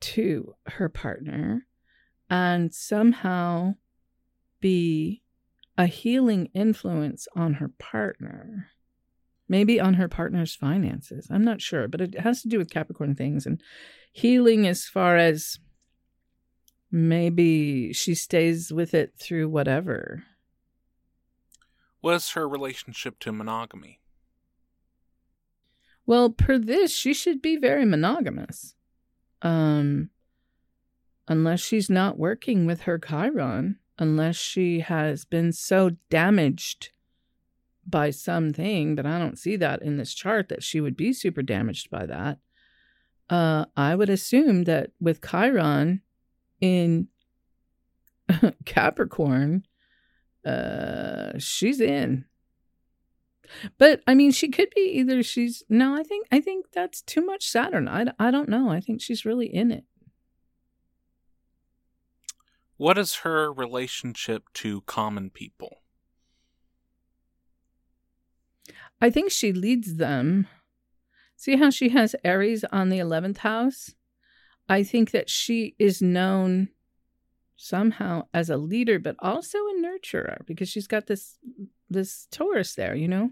[0.00, 1.66] to her partner
[2.30, 3.74] and somehow
[4.60, 5.22] be
[5.76, 8.68] a healing influence on her partner.
[9.48, 11.28] Maybe on her partner's finances.
[11.30, 13.60] I'm not sure, but it has to do with Capricorn things and
[14.10, 15.58] healing as far as
[16.90, 20.24] maybe she stays with it through whatever.
[22.00, 24.00] was her relationship to monogamy?
[26.06, 28.74] Well, per this, she should be very monogamous.
[29.42, 30.10] Um,
[31.28, 36.90] unless she's not working with her Chiron, unless she has been so damaged
[37.86, 41.42] by something, but I don't see that in this chart that she would be super
[41.42, 42.38] damaged by that.
[43.28, 46.02] Uh, I would assume that with Chiron
[46.60, 47.08] in
[48.64, 49.64] Capricorn,
[50.44, 52.26] uh, she's in.
[53.78, 55.94] But I mean, she could be either she's no.
[55.94, 57.88] I think I think that's too much Saturn.
[57.88, 58.70] I, I don't know.
[58.70, 59.84] I think she's really in it.
[62.76, 65.78] What is her relationship to common people?
[69.00, 70.48] I think she leads them.
[71.36, 73.94] See how she has Aries on the 11th house?
[74.68, 76.68] I think that she is known
[77.56, 81.38] somehow as a leader but also a nurturer because she's got this
[81.94, 83.30] this Taurus there, you know?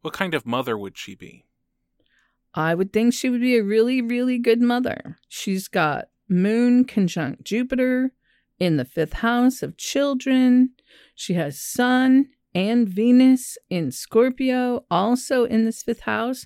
[0.00, 1.44] What kind of mother would she be?
[2.54, 5.16] I would think she would be a really, really good mother.
[5.28, 8.12] She's got Moon conjunct Jupiter
[8.58, 10.70] in the fifth house of children.
[11.14, 16.44] She has Sun and Venus in Scorpio, also in this fifth house.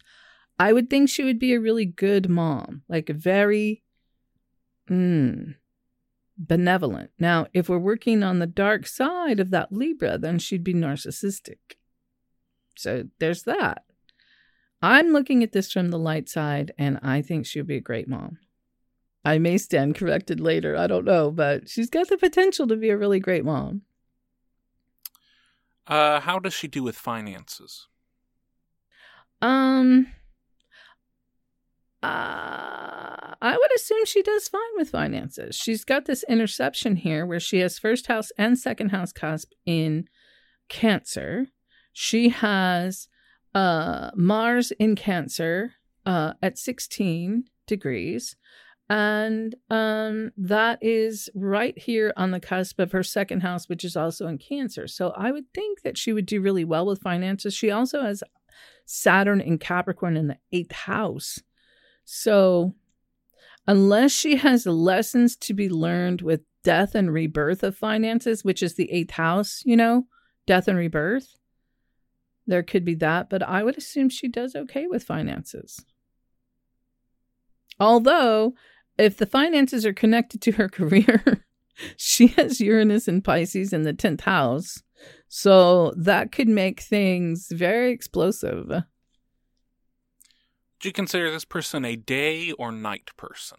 [0.58, 3.82] I would think she would be a really good mom, like a very
[4.90, 5.54] mm,
[6.38, 7.10] benevolent.
[7.18, 11.58] Now, if we're working on the dark side of that Libra, then she'd be narcissistic.
[12.76, 13.84] So there's that.
[14.80, 18.08] I'm looking at this from the light side, and I think she'll be a great
[18.08, 18.38] mom.
[19.24, 20.76] I may stand corrected later.
[20.76, 23.82] I don't know, but she's got the potential to be a really great mom.
[25.88, 27.88] Uh, how does she do with finances?
[29.42, 30.12] Um,
[32.02, 35.56] uh, I would assume she does fine with finances.
[35.56, 40.08] She's got this interception here where she has first house and second house cusp in
[40.68, 41.46] Cancer.
[41.92, 43.08] She has
[43.54, 45.74] uh, Mars in Cancer
[46.06, 48.36] uh, at 16 degrees.
[48.90, 53.96] And um, that is right here on the cusp of her second house, which is
[53.96, 54.88] also in Cancer.
[54.88, 57.54] So I would think that she would do really well with finances.
[57.54, 58.22] She also has
[58.86, 61.40] Saturn in Capricorn in the eighth house.
[62.10, 62.74] So
[63.66, 68.76] unless she has lessons to be learned with death and rebirth of finances, which is
[68.76, 70.06] the eighth house, you know,
[70.46, 71.36] death and rebirth,
[72.46, 73.28] there could be that.
[73.28, 75.84] But I would assume she does okay with finances.
[77.78, 78.54] Although
[78.96, 81.44] if the finances are connected to her career,
[81.98, 84.82] she has Uranus and Pisces in the 10th house.
[85.28, 88.82] So that could make things very explosive.
[90.80, 93.58] Do you consider this person a day or night person?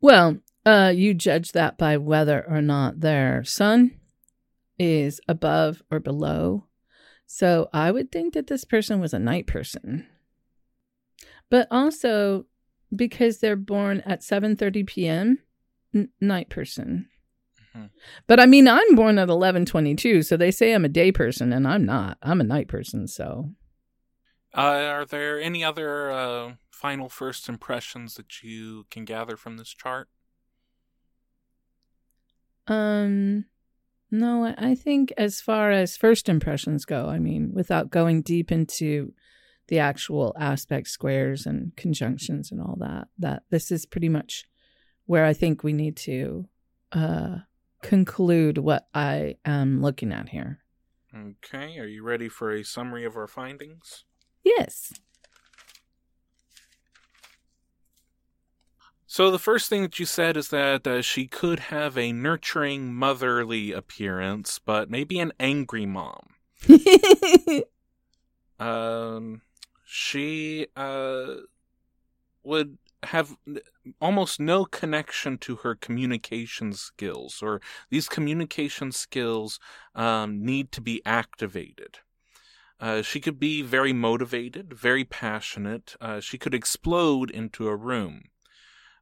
[0.00, 3.98] Well, uh, you judge that by whether or not their sun
[4.78, 6.64] is above or below.
[7.26, 10.06] So I would think that this person was a night person.
[11.50, 12.46] But also,
[12.94, 15.38] because they're born at 7:30 p.m.
[15.94, 17.08] N- night person.
[17.76, 17.86] Mm-hmm.
[18.26, 21.66] But I mean, I'm born at 11:22, so they say I'm a day person, and
[21.66, 22.18] I'm not.
[22.22, 23.08] I'm a night person.
[23.08, 23.50] So,
[24.56, 29.74] uh, are there any other uh, final first impressions that you can gather from this
[29.74, 30.08] chart?
[32.66, 33.46] Um,
[34.10, 39.12] no, I think as far as first impressions go, I mean, without going deep into
[39.68, 43.08] the actual aspect squares and conjunctions and all that.
[43.18, 44.44] That this is pretty much
[45.04, 46.48] where I think we need to
[46.92, 47.36] uh,
[47.82, 50.60] conclude what I am looking at here.
[51.14, 54.04] Okay, are you ready for a summary of our findings?
[54.48, 54.92] Yes.
[59.06, 62.94] So the first thing that you said is that uh, she could have a nurturing,
[62.94, 66.34] motherly appearance, but maybe an angry mom.
[68.58, 69.42] um,
[69.86, 71.34] she uh,
[72.42, 73.36] would have
[74.00, 79.58] almost no connection to her communication skills, or these communication skills
[79.94, 81.98] um, need to be activated.
[82.80, 85.96] Uh, she could be very motivated, very passionate.
[86.00, 88.30] Uh, she could explode into a room.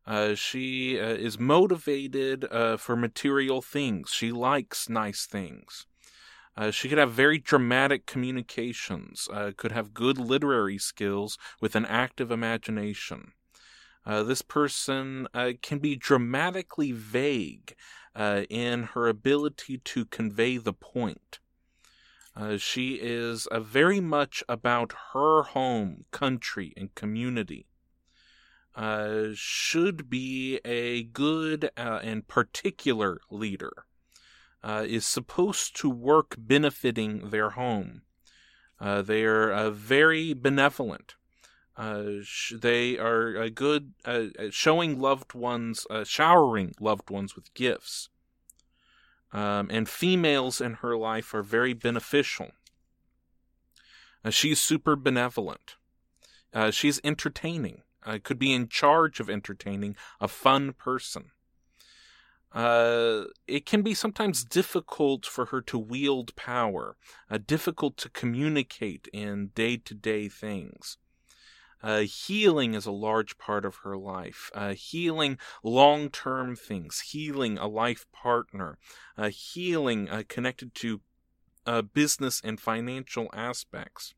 [0.06, 4.10] Uh, she uh, is motivated uh, for material things.
[4.10, 5.86] She likes nice things.
[6.70, 13.32] She could have very dramatic communications, could have good literary skills with an active imagination.
[14.06, 15.28] This person
[15.60, 17.74] can be dramatically vague
[18.16, 21.40] in her ability to convey the point.
[22.36, 27.66] Uh, she is very much about her home, country, and community.
[29.34, 33.86] should be a good and particular leader
[34.66, 38.02] uh, is supposed to work benefiting their home.
[38.80, 41.14] Uh, they are uh, very benevolent.
[41.76, 43.92] Uh, sh- they are uh, good
[44.50, 48.08] showing loved ones, showering loved ones with gifts.
[49.32, 52.52] Um, and females in her life are very beneficial.
[54.30, 55.76] she's super benevolent.
[56.70, 57.82] she's entertaining.
[58.04, 61.32] I could be in charge of entertaining, a fun person.
[62.52, 66.96] Uh, it can be sometimes difficult for her to wield power,
[67.30, 70.96] uh, difficult to communicate in day to day things.
[71.82, 74.50] Uh, healing is a large part of her life.
[74.54, 78.78] Uh, healing long term things, healing a life partner,
[79.16, 81.00] uh, healing uh, connected to
[81.66, 84.14] uh, business and financial aspects.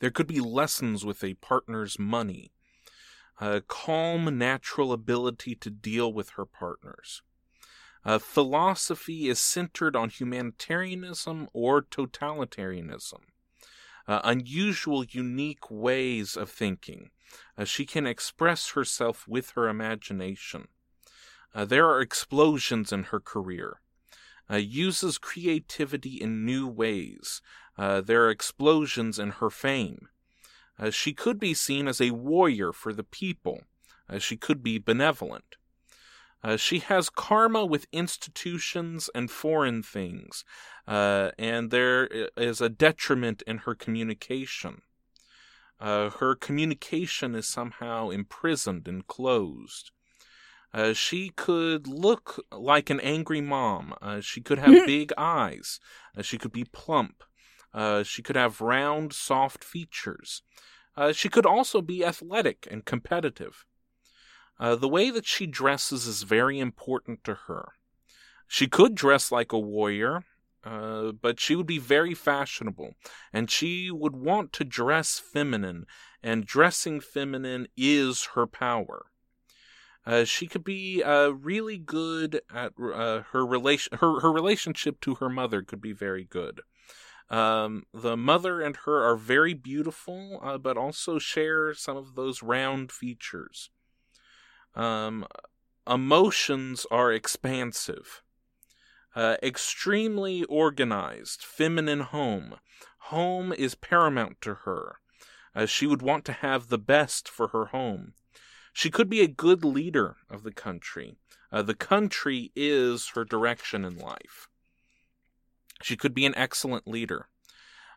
[0.00, 2.52] There could be lessons with a partner's money
[3.40, 7.22] a calm, natural ability to deal with her partners.
[8.04, 13.20] Uh, philosophy is centered on humanitarianism or totalitarianism.
[14.08, 17.10] Uh, unusual, unique ways of thinking.
[17.56, 20.68] Uh, she can express herself with her imagination.
[21.54, 23.80] Uh, there are explosions in her career.
[24.50, 27.40] Uh, uses creativity in new ways.
[27.78, 30.08] Uh, there are explosions in her fame.
[30.78, 33.62] Uh, she could be seen as a warrior for the people.
[34.18, 35.56] She could be benevolent.
[36.44, 40.44] Uh, she has karma with institutions and foreign things,
[40.88, 44.82] uh, and there is a detriment in her communication.
[45.78, 49.90] Uh, her communication is somehow imprisoned and closed.
[50.74, 53.94] Uh, she could look like an angry mom.
[54.00, 55.80] Uh, she could have big eyes.
[56.16, 57.22] Uh, she could be plump.
[57.74, 60.42] Uh, she could have round, soft features.
[60.96, 63.64] Uh, she could also be athletic and competitive.
[64.62, 67.72] Uh, the way that she dresses is very important to her.
[68.46, 70.22] She could dress like a warrior,
[70.62, 72.94] uh, but she would be very fashionable,
[73.32, 75.84] and she would want to dress feminine,
[76.22, 79.06] and dressing feminine is her power.
[80.06, 83.98] Uh, she could be uh, really good at uh, her relation.
[83.98, 86.60] Her her relationship to her mother could be very good.
[87.28, 92.44] Um, the mother and her are very beautiful, uh, but also share some of those
[92.44, 93.70] round features.
[94.74, 95.26] Um,
[95.86, 98.22] emotions are expansive,
[99.14, 102.56] uh, extremely organized, feminine home.
[103.06, 104.98] Home is paramount to her.
[105.54, 108.14] Uh, she would want to have the best for her home.
[108.72, 111.16] She could be a good leader of the country.
[111.50, 114.48] Uh, the country is her direction in life.
[115.82, 117.28] She could be an excellent leader.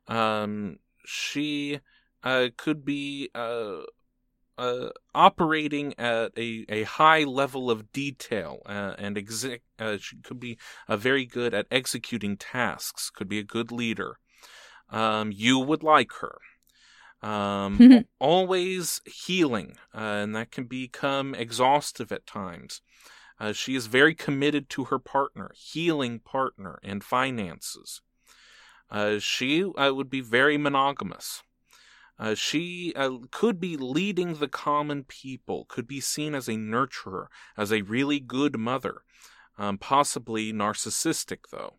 [0.08, 1.80] Um, she
[2.24, 3.84] uh, could be uh,
[4.58, 10.40] uh, operating at a, a high level of detail uh, and exec- uh, she could
[10.40, 14.18] be uh, very good at executing tasks, could be a good leader.
[14.90, 16.38] Um, you would like her.
[17.28, 22.82] Um, always healing, uh, and that can become exhaustive at times.
[23.40, 28.02] Uh, she is very committed to her partner, healing partner, and finances.
[28.90, 31.44] Uh, she uh, would be very monogamous.
[32.18, 37.28] Uh, she uh, could be leading the common people, could be seen as a nurturer,
[37.58, 39.02] as a really good mother,
[39.58, 41.76] um, possibly narcissistic, though.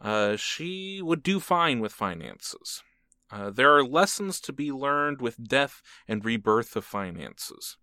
[0.00, 2.82] Uh, she would do fine with finances.
[3.30, 7.76] Uh, there are lessons to be learned with death and rebirth of finances.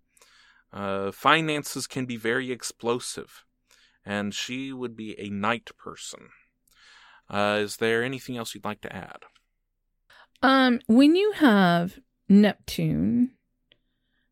[0.71, 3.43] Uh, finances can be very explosive,
[4.05, 6.29] and she would be a night person.
[7.29, 9.23] Uh, is there anything else you'd like to add?
[10.41, 13.31] Um, when you have Neptune,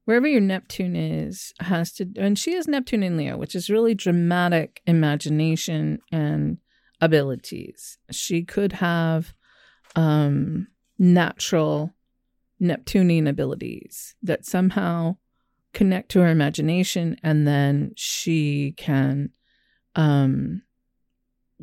[0.05, 3.93] wherever your Neptune is, has to, and she has Neptune in Leo, which is really
[3.93, 6.57] dramatic imagination and
[7.01, 7.97] abilities.
[8.12, 9.34] She could have
[9.95, 10.68] um
[10.99, 11.93] natural
[12.60, 15.16] Neptunian abilities that somehow
[15.74, 19.30] connect to her imagination and then she can
[19.95, 20.62] um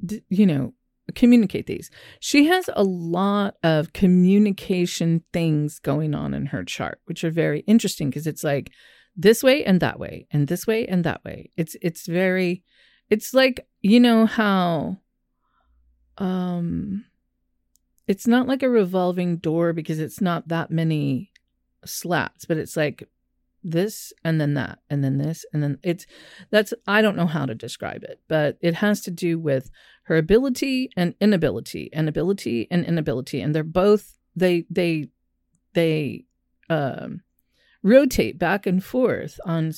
[0.05, 0.73] d- you know
[1.15, 1.91] communicate these.
[2.21, 7.61] She has a lot of communication things going on in her chart which are very
[7.61, 8.71] interesting because it's like
[9.17, 11.51] this way and that way and this way and that way.
[11.57, 12.63] It's it's very
[13.09, 14.99] it's like you know how
[16.19, 17.05] um
[18.09, 21.31] it's not like a revolving door because it's not that many
[21.85, 23.09] slats, but it's like
[23.71, 26.07] this and then that and then this and then it's
[26.51, 29.71] that's I don't know how to describe it, but it has to do with
[30.05, 35.09] her ability and inability and ability and inability and they're both they they
[35.75, 36.25] they
[36.71, 37.23] um
[37.83, 39.73] rotate back and forth on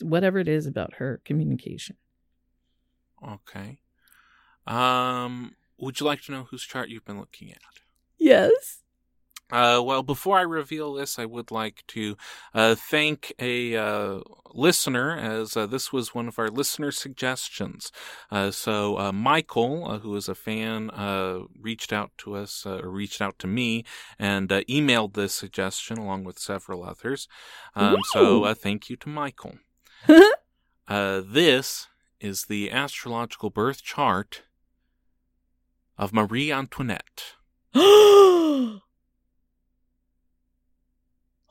[0.00, 1.96] whatever it is about her communication.
[3.26, 3.80] Okay.
[4.66, 7.58] Um would you like to know whose chart you've been looking at?
[8.16, 8.83] Yes.
[9.54, 12.16] Uh, well, before I reveal this, I would like to
[12.54, 14.18] uh, thank a uh,
[14.52, 17.92] listener, as uh, this was one of our listener suggestions.
[18.32, 20.90] Uh, so, uh, Michael, who is a fan,
[21.60, 23.84] reached out to us, or reached out to me,
[24.18, 27.28] and emailed this suggestion along with several others.
[27.76, 29.58] Um, so, thank you to Michael.
[30.88, 31.86] this
[32.18, 34.42] is the astrological birth chart
[35.96, 37.34] of Marie Antoinette.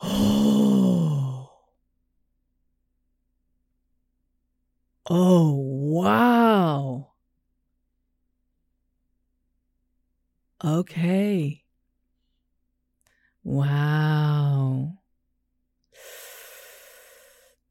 [0.04, 1.50] oh.
[5.10, 7.14] Oh, wow.
[10.64, 11.64] Okay.
[13.46, 14.98] Wow.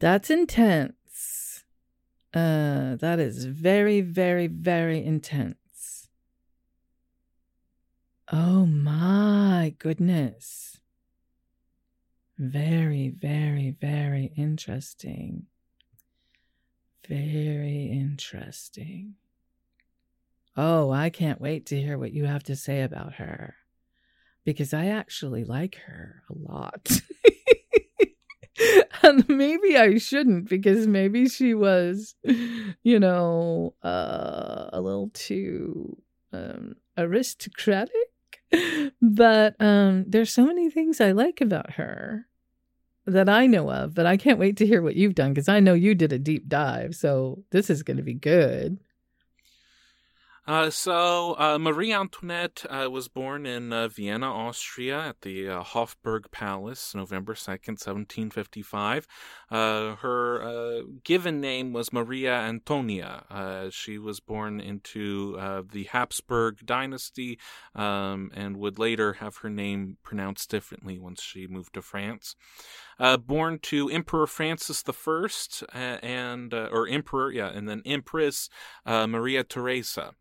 [0.00, 1.64] That's intense.
[2.34, 6.08] Uh that is very very very intense.
[8.30, 10.81] Oh my goodness.
[12.38, 15.46] Very, very, very interesting.
[17.08, 19.14] Very interesting.
[20.56, 23.56] Oh, I can't wait to hear what you have to say about her.
[24.44, 27.02] because I actually like her a lot.
[29.02, 32.14] and maybe I shouldn't because maybe she was,
[32.82, 35.96] you know, uh, a little too
[36.32, 38.11] um, aristocratic.
[39.02, 42.28] But um, there's so many things I like about her
[43.04, 45.58] that I know of, but I can't wait to hear what you've done because I
[45.58, 46.94] know you did a deep dive.
[46.94, 48.78] So this is going to be good.
[50.44, 55.62] Uh, so, uh, Marie Antoinette uh, was born in uh, Vienna, Austria, at the uh,
[55.62, 59.06] Hofburg Palace, November 2nd, 1755.
[59.48, 63.70] Uh, her given name was Maria Antonia.
[63.70, 65.36] she was born into
[65.70, 67.38] the Habsburg dynasty
[67.76, 72.34] um, and would later have her name pronounced differently once she moved to France.
[73.18, 78.48] Born to Emperor Francis I and, or Emperor, yeah, and then Empress
[78.86, 80.14] Maria Theresa.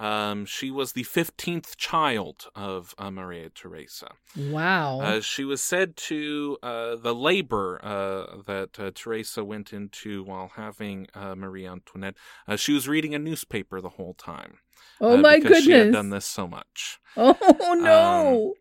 [0.00, 4.12] Um, she was the 15th child of uh, Maria Theresa.
[4.34, 5.02] Wow.
[5.02, 10.52] Uh, she was said to, uh, the labor uh, that uh, Theresa went into while
[10.56, 12.16] having uh, Marie Antoinette,
[12.56, 14.60] she was reading a newspaper the whole time.
[15.02, 15.64] Oh my goodness.
[15.64, 16.98] She had done this so much.
[17.16, 18.46] Oh no.
[18.46, 18.52] Um,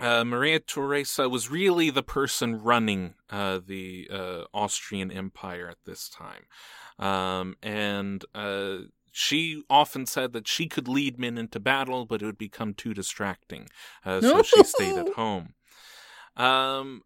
[0.00, 6.44] Maria Theresa was really the person running the Austrian Empire at this time.
[6.98, 8.24] Um, and
[9.16, 12.92] she often said that she could lead men into battle, but it would become too
[12.92, 13.66] distracting.
[14.04, 15.54] Uh, so she stayed at home.
[16.36, 17.00] Um,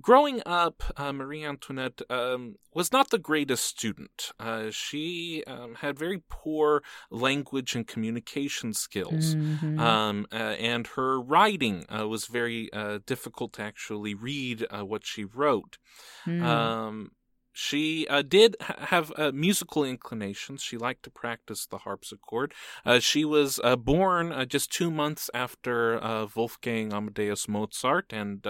[0.00, 4.32] growing up, uh, Marie Antoinette um, was not the greatest student.
[4.38, 9.78] Uh, she um, had very poor language and communication skills, mm-hmm.
[9.78, 15.06] um, uh, and her writing uh, was very uh, difficult to actually read uh, what
[15.06, 15.78] she wrote.
[16.26, 17.10] Mm.
[17.56, 20.60] She uh, did have uh, musical inclinations.
[20.60, 22.52] She liked to practice the harpsichord.
[22.84, 28.44] Uh, she was uh, born uh, just two months after uh, Wolfgang Amadeus Mozart, and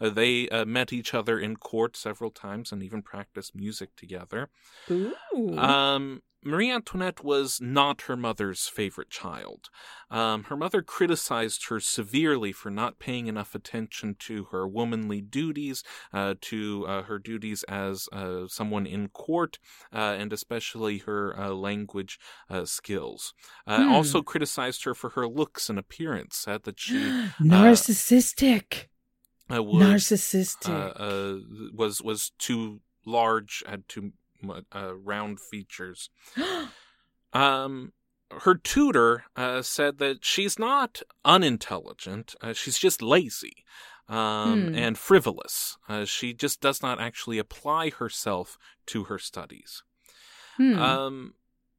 [0.00, 4.48] they met each other in court several times and even practiced music together.
[4.90, 5.58] Ooh.
[5.58, 9.68] Um, Marie Antoinette was not her mother's favorite child.
[10.10, 15.82] Um, her mother criticized her severely for not paying enough attention to her womanly duties,
[16.12, 19.58] uh, to uh, her duties as uh, someone in court,
[19.92, 22.18] uh, and especially her uh, language
[22.48, 23.34] uh, skills.
[23.66, 23.88] Hmm.
[23.88, 26.94] Also criticized her for her looks and appearance, said that she
[27.40, 28.86] narcissistic.
[29.48, 30.68] Would, narcissistic
[31.74, 34.12] was was too large, had too
[34.50, 36.10] uh, round features.
[37.32, 37.92] um,
[38.42, 43.64] her tutor uh, said that she's not unintelligent; uh, she's just lazy
[44.08, 44.74] um, hmm.
[44.74, 45.76] and frivolous.
[45.88, 49.82] Uh, she just does not actually apply herself to her studies.
[50.56, 50.78] Hmm.
[50.78, 51.34] Um,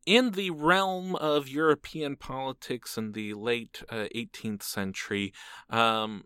[0.06, 5.34] in the realm of European politics in the late 18th uh, century,
[5.70, 6.24] um,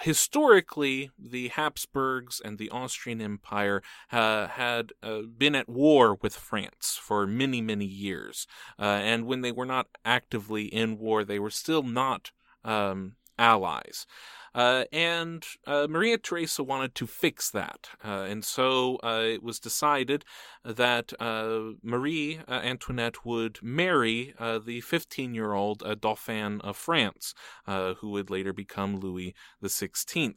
[0.00, 6.98] historically, the Habsburgs and the Austrian Empire uh, had uh, been at war with France
[7.00, 8.46] for many, many years.
[8.78, 12.32] Uh, and when they were not actively in war, they were still not
[12.64, 14.06] um, allies.
[14.54, 17.88] Uh, and uh, Maria Theresa wanted to fix that.
[18.04, 20.24] Uh, and so uh, it was decided
[20.64, 27.34] that uh, Marie uh, Antoinette would marry the 15 year old Dauphin of France,
[27.66, 30.34] who would later become Louis XVI.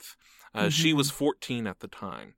[0.56, 0.70] Mm-hmm.
[0.70, 2.34] She was 14 at the time.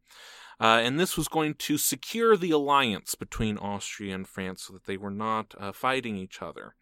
[0.59, 4.86] Uh, and this was going to secure the alliance between Austria and France so that
[4.86, 6.75] they were not uh, fighting each other.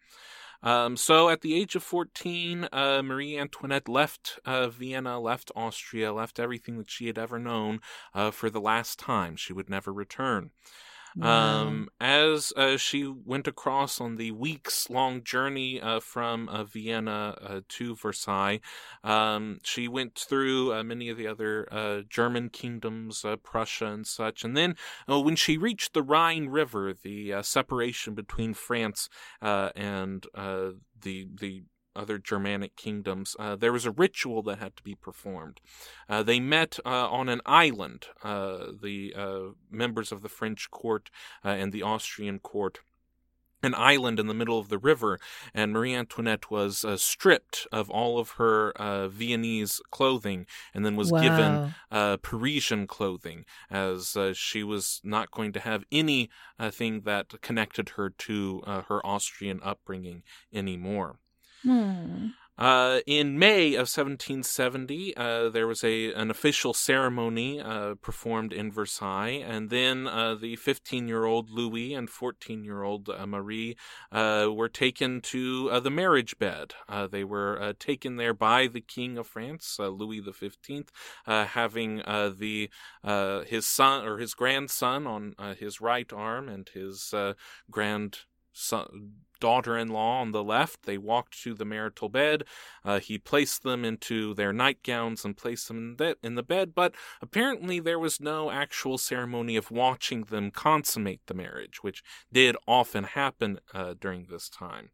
[0.62, 6.12] Um, so at the age of 14, uh, Marie Antoinette left uh, Vienna, left Austria,
[6.12, 7.80] left everything that she had ever known
[8.14, 9.36] uh, for the last time.
[9.36, 10.50] She would never return.
[11.20, 17.36] Um, as uh, she went across on the weeks long journey uh, from uh, Vienna
[17.40, 18.60] uh, to Versailles,
[19.02, 24.44] um, she went through uh, many of the other uh, German kingdoms, Prussia and such.
[24.44, 29.08] And then when she reached the Rhine River, the separation between France
[29.40, 30.26] and
[31.00, 31.62] the the
[31.98, 35.60] other Germanic kingdoms, uh, there was a ritual that had to be performed.
[36.08, 39.40] Uh, they met uh, on an island, uh, the uh,
[39.70, 41.10] members of the French court
[41.44, 42.78] uh, and the Austrian court.
[43.60, 45.18] An island in the middle of the river,
[45.52, 48.72] and Marie Antoinette was stripped of all of her
[49.10, 51.20] Viennese clothing and then was wow.
[51.20, 58.62] given Parisian clothing, as she was not going to have anything that connected her to
[58.88, 60.22] her Austrian upbringing
[60.52, 61.18] anymore.
[61.62, 62.28] Hmm.
[62.58, 68.72] Uh, in May of 1770, uh, there was a an official ceremony uh, performed in
[68.72, 73.76] Versailles, and then uh, the 15-year-old Louis and 14-year-old uh, Marie
[74.10, 76.74] uh, were taken to the marriage bed.
[77.12, 80.90] they were taken there by the King of France, Louis the Fifteenth,
[81.26, 82.68] having the
[83.46, 87.14] his son or his grandson on his right arm and his
[87.70, 88.18] grand
[88.52, 90.84] son daughter in law on the left.
[90.84, 92.44] They walked to the marital bed.
[92.84, 96.74] Uh, he placed them into their nightgowns and placed them in the, in the bed,
[96.74, 102.56] but apparently there was no actual ceremony of watching them consummate the marriage, which did
[102.66, 104.90] often happen uh, during this time.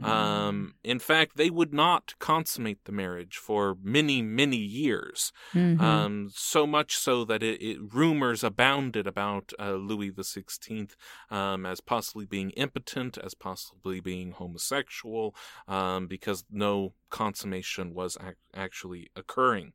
[0.00, 0.04] Mm.
[0.06, 5.80] Um, in fact, they would not consummate the marriage for many, many years, mm-hmm.
[5.80, 10.96] um, so much so that it, it rumors abounded about uh, Louis the Sixteenth
[11.30, 15.34] um, as possibly being impotent, as possibly possibly being homosexual
[15.68, 19.72] um, because no consummation was ac- actually occurring.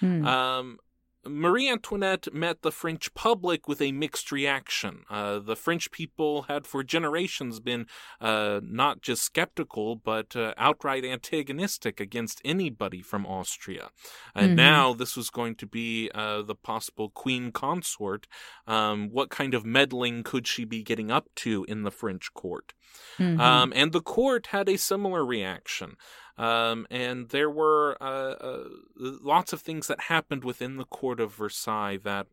[0.00, 0.26] Hmm.
[0.26, 0.78] Um,
[1.24, 5.04] Marie Antoinette met the French public with a mixed reaction.
[5.08, 7.86] Uh, the French people had for generations been
[8.20, 13.90] uh, not just skeptical, but uh, outright antagonistic against anybody from Austria.
[14.34, 14.56] And mm-hmm.
[14.56, 18.26] now this was going to be uh, the possible queen consort.
[18.66, 22.72] Um, what kind of meddling could she be getting up to in the French court?
[23.18, 23.40] Mm-hmm.
[23.40, 25.96] Um, and the court had a similar reaction.
[26.42, 28.64] Um, and there were uh, uh,
[28.96, 32.26] lots of things that happened within the court of Versailles that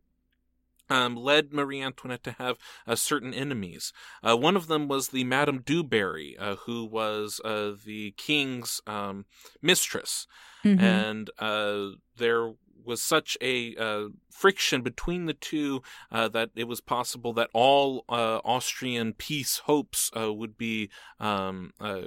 [0.88, 2.58] um, led Marie Antoinette to have
[2.88, 3.92] uh, certain enemies.
[4.20, 8.80] Uh, one of them was the Madame du Barry, uh, who was uh, the king's
[8.84, 9.26] um,
[9.62, 10.26] mistress.
[10.64, 10.84] Mm-hmm.
[10.84, 12.54] And uh, there
[12.84, 18.04] was such a uh, friction between the two uh, that it was possible that all
[18.08, 22.02] uh, Austrian peace hopes uh, would be um, uh,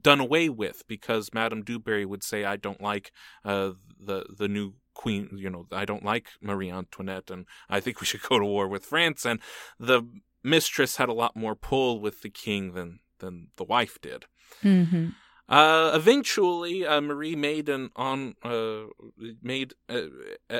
[0.00, 3.12] done away with because Madame du Barry would say, "I don't like
[3.44, 8.06] the the new." Queen, you know, I don't like Marie Antoinette, and I think we
[8.06, 9.26] should go to war with France.
[9.26, 9.40] And
[9.78, 10.08] the
[10.42, 14.24] mistress had a lot more pull with the king than than the wife did.
[14.62, 15.08] Mm-hmm.
[15.48, 18.86] Uh, eventually, uh, Marie made an on uh,
[19.40, 20.06] made uh,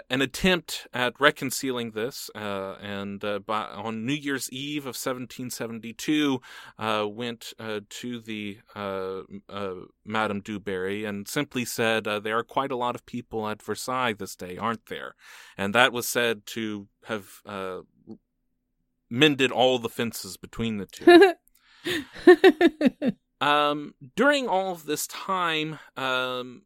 [0.09, 6.41] an attempt at reconciling this, uh, and uh, by, on New Year's Eve of 1772,
[6.79, 7.53] went
[7.89, 8.59] to the
[10.05, 14.13] Madame du Barry and simply said, "There are quite a lot of people at Versailles
[14.13, 15.17] this day, aren't there?"
[15.59, 17.41] And that was said to have
[19.11, 21.35] mended all the fences between the two.
[23.41, 26.63] Um, during all of this time, um,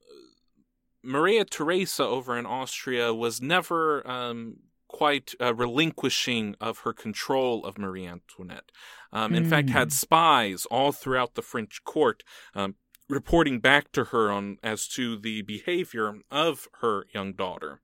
[1.03, 4.59] Maria Theresa over in Austria was never um,
[4.89, 8.71] quite uh, relinquishing of her control of Marie Antoinette.
[9.13, 9.51] Um, in mm.
[9.51, 9.93] fact, had hmm.
[9.93, 12.23] spies all throughout the French court
[12.55, 12.77] um,
[13.09, 17.81] reporting back to her on as to the behavior of her young daughter.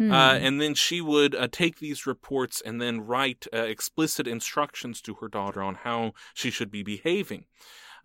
[0.00, 0.12] Mm.
[0.12, 5.00] Uh, and then she would uh, take these reports and then write uh, explicit instructions
[5.02, 7.44] to her daughter on how she should be behaving.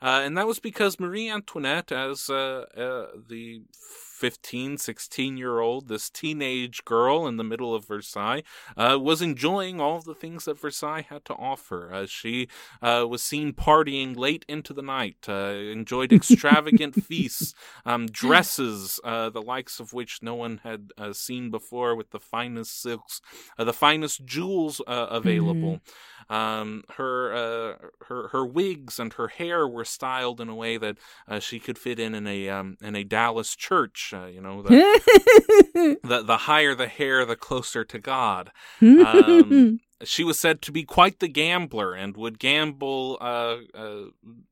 [0.01, 3.61] Uh, and that was because Marie Antoinette, as uh, uh, the
[4.19, 8.43] 15, 16 year old, this teenage girl in the middle of Versailles,
[8.75, 11.93] uh, was enjoying all the things that Versailles had to offer.
[11.93, 12.49] Uh, she
[12.81, 17.53] uh, was seen partying late into the night, uh, enjoyed extravagant feasts,
[17.85, 22.19] um, dresses, uh, the likes of which no one had uh, seen before, with the
[22.19, 23.21] finest silks,
[23.57, 25.77] the finest jewels available.
[25.77, 25.85] Mm-hmm.
[26.31, 30.97] Um, her her her wigs and her hair were styled in a way that
[31.39, 35.97] she could fit in in a um, in a Dallas church uh, you know, the,
[36.03, 38.51] the, the higher the hair, the closer to God.
[38.81, 44.05] Um, she was said to be quite the gambler and would gamble uh, uh,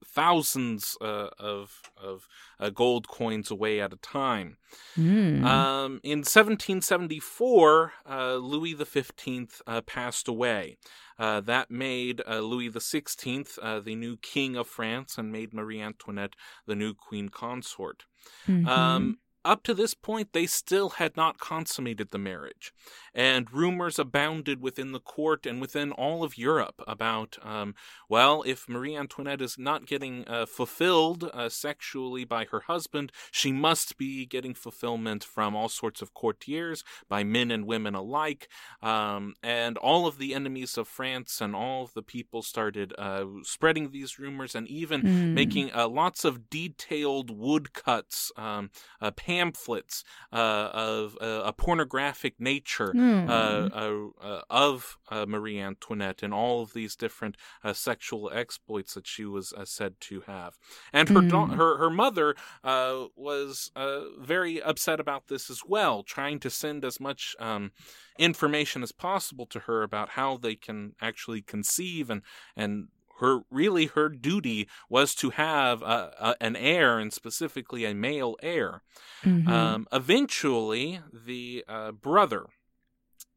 [0.05, 2.27] thousands uh, of of
[2.59, 4.57] uh, gold coins away at a time.
[4.97, 5.43] Mm.
[5.43, 10.77] Um, in 1774, uh, Louis XV passed away.
[11.17, 16.35] that made Louis the XVI the new king of France and made Marie Antoinette
[16.65, 18.03] the new queen consort.
[18.47, 18.67] Mm-hmm.
[18.67, 22.73] Um, up to this point, they still had not consummated the marriage,
[23.13, 27.73] and rumors abounded within the court and within all of Europe about, um,
[28.09, 33.51] well, if Marie Antoinette is not getting uh, fulfilled uh, sexually by her husband, she
[33.51, 38.49] must be getting fulfillment from all sorts of courtiers, by men and women alike,
[38.81, 43.25] um, and all of the enemies of France and all of the people started uh,
[43.43, 45.33] spreading these rumors and even mm.
[45.33, 48.69] making uh, lots of detailed woodcuts, um,
[49.01, 53.27] uh, pamphlets uh, of uh, a pornographic nature Hmm.
[53.27, 58.93] uh, uh, uh, of uh, Marie Antoinette and all of these different uh, sexual exploits
[58.93, 60.57] that she was uh, said to have.
[60.93, 61.55] And her da- Hmm.
[61.55, 66.83] her her mother uh, was uh, very upset about this as well, trying to send
[66.85, 67.71] as much um,
[68.17, 72.21] information as possible to her about how they can actually conceive and
[72.55, 72.87] and
[73.19, 78.35] her really her duty was to have uh, uh, an heir and specifically a male
[78.41, 78.81] heir.
[79.23, 79.47] Mhm.
[79.47, 82.47] Um, eventually, the uh, brother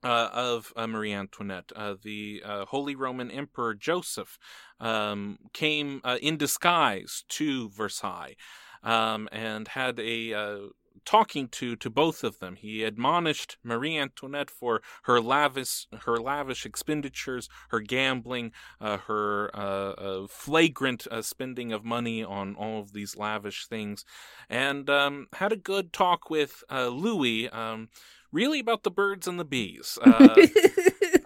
[0.03, 4.39] uh, of uh, Marie Antoinette, uh, the uh, Holy Roman Emperor Joseph,
[4.79, 8.37] um, came uh, in disguise to Versailles
[8.83, 10.59] um, and had a uh,
[11.05, 12.57] talking to to both of them.
[12.57, 19.93] He admonished Marie Antoinette for her lavish her lavish expenditures, her gambling, uh, her uh,
[19.93, 24.05] uh, flagrant uh, spending of money on all of these lavish things,
[24.49, 27.49] and um, had a good talk with uh, Louis.
[27.51, 27.89] Um,
[28.33, 29.99] Really about the birds and the bees.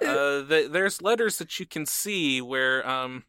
[0.04, 3.24] Uh, uh, the, there's letters that you can see where, um,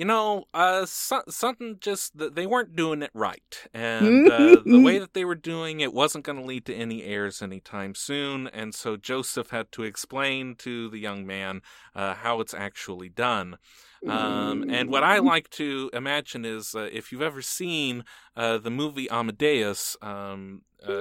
[0.00, 4.80] you know, uh, so, something just th- they weren't doing it right, and uh, the
[4.80, 8.46] way that they were doing it wasn't going to lead to any heirs anytime soon.
[8.46, 11.60] And so Joseph had to explain to the young man
[11.94, 13.58] uh, how it's actually done.
[14.06, 18.70] Um, and what I like to imagine is uh, if you've ever seen uh, the
[18.70, 20.94] movie Amadeus, um, uh,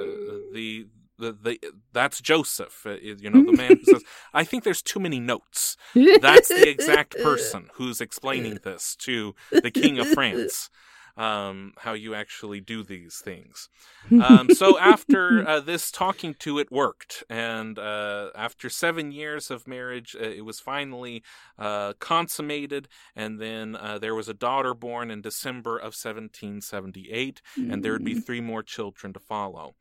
[0.51, 0.87] the
[1.19, 1.59] the, the
[1.93, 4.03] that's Joseph, uh, you know, the man who says,
[4.33, 9.71] "I think there's too many notes." That's the exact person who's explaining this to the
[9.71, 10.69] King of France.
[11.17, 13.67] Um, how you actually do these things.
[14.09, 19.67] Um, so after uh, this talking to it worked, and uh, after seven years of
[19.67, 21.21] marriage, uh, it was finally
[21.57, 27.83] uh, consummated, and then uh, there was a daughter born in December of 1778, and
[27.83, 29.75] there would be three more children to follow.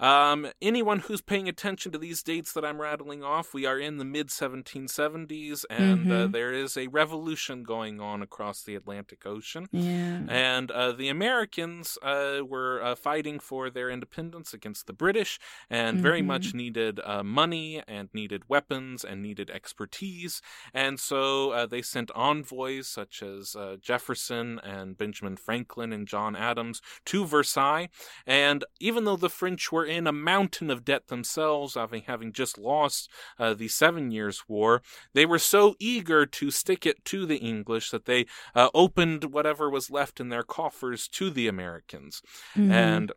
[0.00, 3.98] Um, anyone who's paying attention to these dates that I'm rattling off, we are in
[3.98, 6.32] the mid 1770s, and uh, Mhm.
[6.32, 9.68] there is a revolution going on across the Atlantic Ocean.
[9.72, 10.20] yeah.
[10.28, 15.38] And uh, the Americans uh, were uh, fighting for their independence against the British
[15.68, 16.26] and very Mhm.
[16.26, 20.40] much needed uh, money and needed weapons and needed expertise.
[20.72, 26.36] And so uh, they sent envoys such as uh, Jefferson and Benjamin Franklin and John
[26.36, 27.88] Adams to Versailles.
[28.26, 32.58] And even though the French were in a mountain of debt themselves, having, having just
[32.58, 34.82] lost uh, the Seven Years' War,
[35.14, 39.70] they were so eager to stick it to the English that they uh, opened whatever
[39.70, 42.22] was left in their coffers to the Americans.
[42.54, 42.70] Mhm.
[42.70, 43.12] And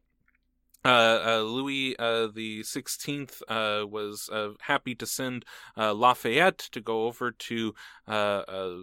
[0.84, 0.88] uh,
[1.26, 5.46] uh, Louis uh, the Sixteenth uh, was uh, happy to send
[5.78, 7.74] uh, Lafayette to go over to
[8.08, 8.78] uh, uh,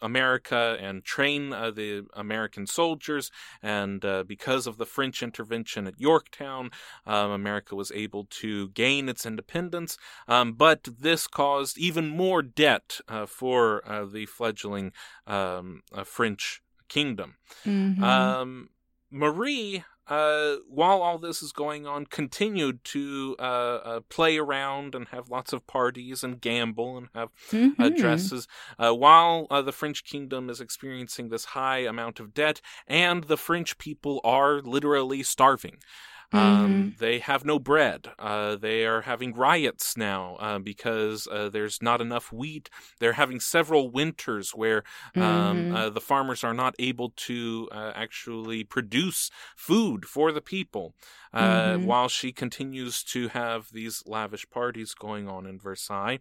[0.00, 3.30] America and train uh, the American soldiers.
[3.62, 6.70] And uh, because of the French intervention at Yorktown,
[7.06, 9.96] um, America was able to gain its independence.
[10.28, 14.92] Um, but this caused even more debt uh, for uh, the fledgling
[15.26, 17.36] um, uh, French kingdom.
[17.64, 18.02] Mhm.
[18.02, 18.68] Um,
[19.10, 23.42] Marie, uh, while all this is going on, continued to uh,
[23.90, 27.30] uh, play around and have lots of parties and gamble and have
[27.78, 27.96] uh, Mhm.
[27.96, 28.46] dresses,
[28.78, 33.38] uh, while uh, the French kingdom is experiencing this high amount of debt, and the
[33.48, 35.76] French people are literally starving.
[36.32, 38.08] Um, They have no bread.
[38.18, 42.70] Uh, they are having riots now uh, because uh, there's not enough wheat.
[43.00, 44.82] They're having several winters where
[45.16, 45.74] um, Mhm.
[45.74, 50.94] uh, the farmers are not able to uh, actually produce food for the people.
[51.34, 51.84] Uh, Mhm.
[51.84, 56.18] While she continues to have these lavish parties going on in Versailles.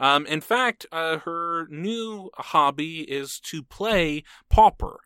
[0.00, 4.98] Um, in fact, uh, her new hobby is to play pauper.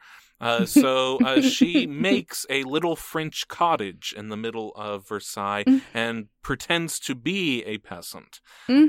[0.43, 5.65] Uh, so uh, she makes a little French cottage in the middle of Versailles
[5.95, 8.41] and pretends to be a peasant.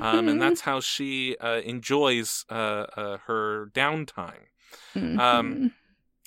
[0.01, 4.47] Um, and that's how she uh, enjoys uh, uh, her downtime.
[5.19, 5.71] Um,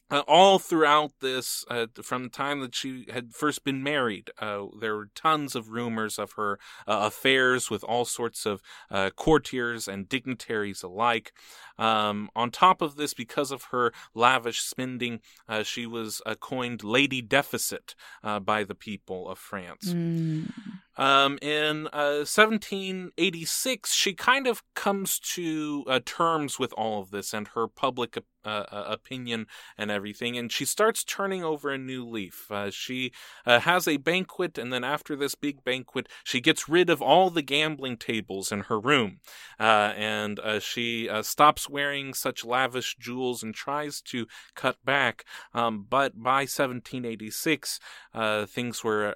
[0.09, 4.63] Uh, all throughout this, uh, from the time that she had first been married, uh,
[4.81, 9.89] there were tons of rumors of her uh, affairs with all sorts of uh, courtiers
[9.89, 11.33] and dignitaries alike.
[11.79, 16.85] Um, on top of this, because of her lavish spending, uh, she was uh, coined
[16.85, 19.93] Lady Deficit uh, by the people of France.
[19.93, 20.53] Mm.
[20.99, 27.35] Um, in uh, 1786, she kind of comes to uh, terms with all of this,
[27.35, 30.37] and her public uh, uh, opinion and everything.
[30.37, 32.51] And she starts turning over a new leaf.
[32.51, 33.13] Uh, she
[33.45, 37.31] uh, has a banquet, and then after this big banquet, she gets rid of all
[37.31, 39.19] the gambling tables in her room.
[39.59, 45.25] Uh, and uh, she stops wearing such lavish jewels and tries to cut back.
[45.53, 47.81] Um, but by 1786,
[48.47, 49.15] things were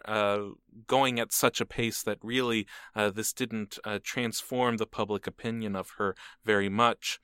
[0.86, 6.14] going at such a pace that really this didn't transform the public opinion of her
[6.44, 7.20] very much.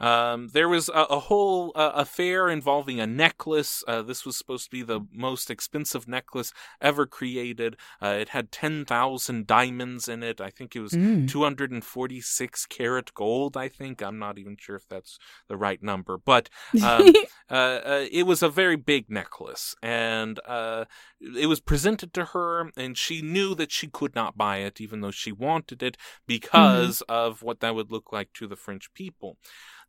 [0.00, 3.82] Um, there was a, a whole uh, affair involving a necklace.
[3.86, 7.76] Uh, this was supposed to be the most expensive necklace ever created.
[8.00, 10.40] Uh, it had 10,000 diamonds in it.
[10.40, 11.28] I think it was mm.
[11.28, 14.02] 246 karat gold, I think.
[14.02, 15.18] I'm not even sure if that's
[15.48, 16.48] the right number, but
[16.82, 17.12] um,
[17.50, 19.74] uh, uh, it was a very big necklace.
[19.82, 20.84] And uh,
[21.20, 25.00] it was presented to her, and she knew that she could not buy it, even
[25.00, 25.96] though she wanted it,
[26.26, 27.12] because mm-hmm.
[27.12, 29.38] of what that would look like to the French people.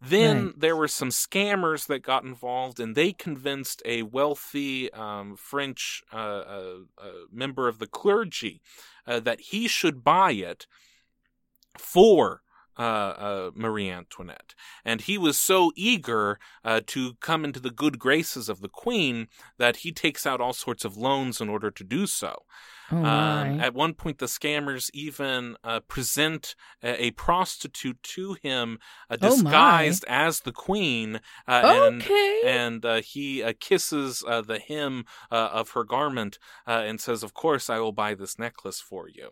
[0.02, 0.60] Then right.
[0.60, 6.16] there were some scammers that got involved, and they convinced a wealthy um, French uh,
[6.16, 8.62] uh, uh, member of the clergy
[9.06, 10.68] uh, that he should buy it
[11.78, 12.44] for
[12.78, 14.56] uh, uh, Marie Antoinette.
[14.86, 19.28] And he was so eager uh, to come into the good graces of the queen
[19.58, 22.44] that he takes out all sorts of loans in order to do so.
[22.92, 28.80] Oh um, at one point, the scammers even uh, present a, a, prostitute to him,
[29.10, 32.42] uh, oh, disguised oh as the queen, uh, okay.
[32.46, 37.92] and and he kisses the hem of her garment and says, "Of course, I will
[37.92, 39.30] buy this necklace for you."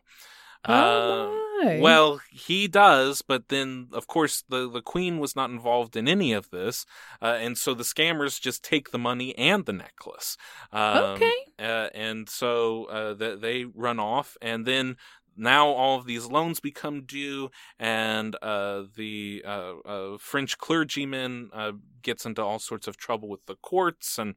[0.66, 1.32] Oh
[1.64, 6.08] uh, well, he does, but then of course the the queen was not involved in
[6.08, 6.86] any of this,
[7.22, 10.38] uh, and so the scammers just take the money and the necklace.
[10.72, 11.34] Um, okay.
[11.60, 14.98] Uh, and so uh, the, they run off, and then
[15.36, 17.50] now all of these loans become due,
[17.80, 23.46] and uh, the uh, uh, French clergyman uh, gets into all sorts of trouble with
[23.46, 24.36] the courts, and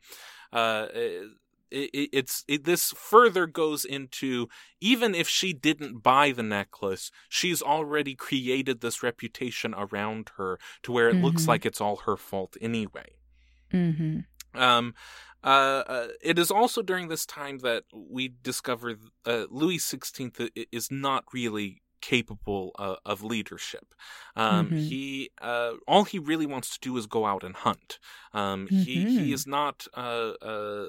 [1.72, 4.48] it, it's it, this further goes into
[4.80, 10.92] even if she didn't buy the necklace, she's already created this reputation around her to
[10.92, 11.26] where it mm-hmm.
[11.26, 13.12] looks like it's all her fault anyway.
[13.72, 14.20] Mm-hmm.
[14.54, 14.94] Um,
[15.42, 20.90] uh, uh, it is also during this time that we discover uh, Louis XVI is
[20.90, 23.94] not really capable uh, of leadership.
[24.36, 24.76] Um, mm-hmm.
[24.76, 27.98] He uh, all he really wants to do is go out and hunt.
[28.32, 28.76] Um, mm-hmm.
[28.76, 29.32] He he mm-hmm.
[29.32, 30.86] is not uh, uh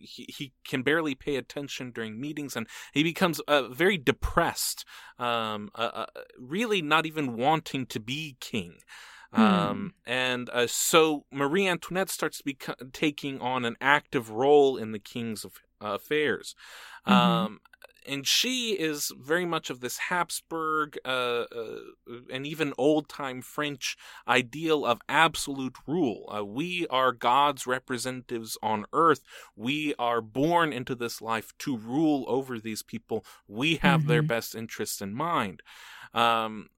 [0.00, 4.84] he, he can barely pay attention during meetings and he becomes uh, very depressed
[5.18, 6.06] um, uh, uh,
[6.38, 8.78] really not even wanting to be king
[9.32, 9.40] hmm.
[9.40, 14.92] um, and uh, so Marie Antoinette starts to beca- taking on an active role in
[14.92, 15.44] the king's
[15.80, 16.54] affairs.
[17.06, 17.12] Mm-hmm.
[17.12, 17.60] Um,
[18.08, 21.78] and she is very much of this Habsburg uh, uh,
[22.32, 23.96] and even old time French
[24.28, 26.32] ideal of absolute rule.
[26.34, 29.22] Uh, we are God's representatives on earth.
[29.56, 33.24] We are born into this life to rule over these people.
[33.48, 34.08] We have mm-hmm.
[34.08, 35.62] their best interests in mind.
[36.14, 36.68] Um,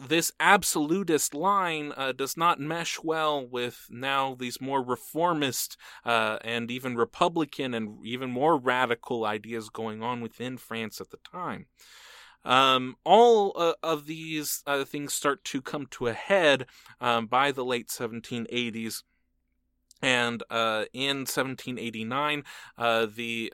[0.00, 6.70] this absolutist line uh, does not mesh well with now these more reformist uh, and
[6.70, 11.66] even Republican and even more radical ideas going on within France at the time.
[12.44, 16.66] Um, all uh, of these uh, things start to come to a head
[17.00, 19.02] um, by the late 1780s.
[20.04, 22.42] And uh, in 1789,
[22.76, 23.52] uh, the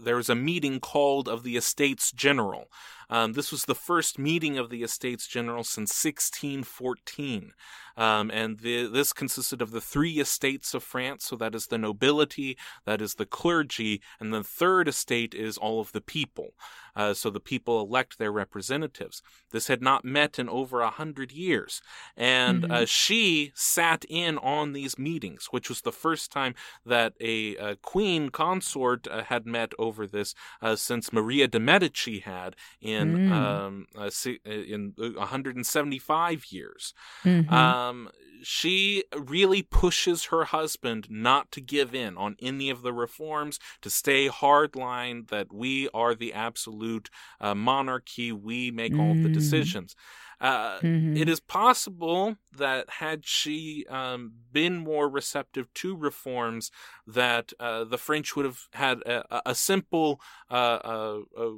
[0.00, 2.70] there was a meeting called of the Estates General,
[3.10, 7.52] um, this was the first meeting of the Estates General since 1614.
[7.98, 11.24] Um, and the, this consisted of the three estates of France.
[11.24, 15.80] So that is the nobility, that is the clergy, and the third estate is all
[15.80, 16.54] of the people.
[16.94, 19.22] Uh, so the people elect their representatives.
[19.50, 21.80] This had not met in over a hundred years.
[22.16, 22.72] And mm-hmm.
[22.72, 26.54] uh, she sat in on these meetings, which was the first time
[26.86, 32.20] that a, a queen consort uh, had met over this uh, since Maria de' Medici
[32.20, 33.32] had in mm.
[33.32, 34.10] um, uh,
[34.44, 36.94] in 175 years.
[37.24, 37.52] Mm-hmm.
[37.52, 38.10] Um,
[38.42, 43.90] she really pushes her husband not to give in on any of the reforms, to
[43.90, 49.00] stay hardline that we are the absolute uh, monarchy, we make mm.
[49.00, 49.96] all the decisions.
[50.40, 51.16] Uh, mm-hmm.
[51.16, 56.70] it is possible that had she um, been more receptive to reforms,
[57.06, 60.20] that uh, the French would have had a, a simple
[60.50, 61.50] uh, uh, uh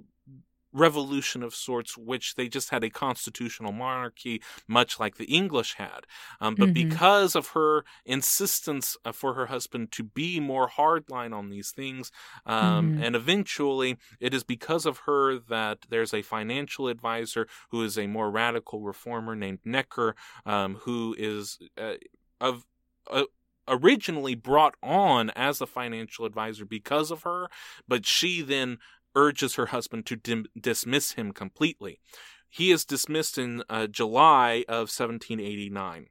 [0.72, 6.06] revolution of sorts, which they just had a constitutional monarchy, much like the English had.
[6.40, 6.88] Um, but mm-hmm.
[6.88, 12.10] because of her insistence uh, for her husband to be more hardline on these things,
[12.46, 13.02] um, mm-hmm.
[13.02, 18.06] and eventually it is because of her that there's a financial advisor who is a
[18.06, 20.14] more radical reformer named Necker,
[20.46, 21.94] um, who is uh,
[22.40, 22.64] of
[23.10, 23.24] uh,
[23.68, 27.48] originally brought on as a financial advisor because of her,
[27.86, 28.78] but she then
[29.14, 32.00] urges her husband to dim- dismiss him completely.
[32.48, 36.06] He is dismissed in uh, July of 1789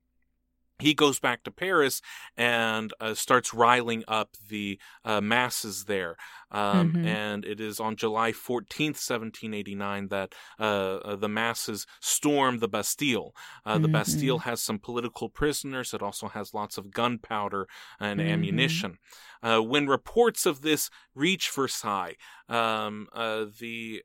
[0.80, 2.02] he goes back to Paris
[2.38, 6.16] and uh, starts riling up the uh, masses there.
[6.52, 7.06] Um, mm-hmm.
[7.06, 13.34] And it is on July 14th, 1789, that uh, uh, the masses storm the Bastille.
[13.68, 13.82] Mm-hmm.
[13.82, 14.50] The Bastille mm-hmm.
[14.50, 15.94] has some political prisoners.
[15.94, 17.68] It also has lots of gunpowder
[18.00, 18.30] and mm-hmm.
[18.30, 18.98] ammunition.
[19.42, 22.16] Uh, when reports of this reach Versailles,
[22.50, 24.02] um, uh, the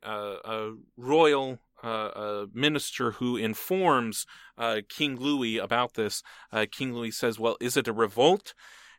[0.97, 4.25] royal uh, minister who informs
[4.57, 6.23] uh, King Louis about this.
[6.51, 8.53] Uh, King Louis says, Well, is it a revolt?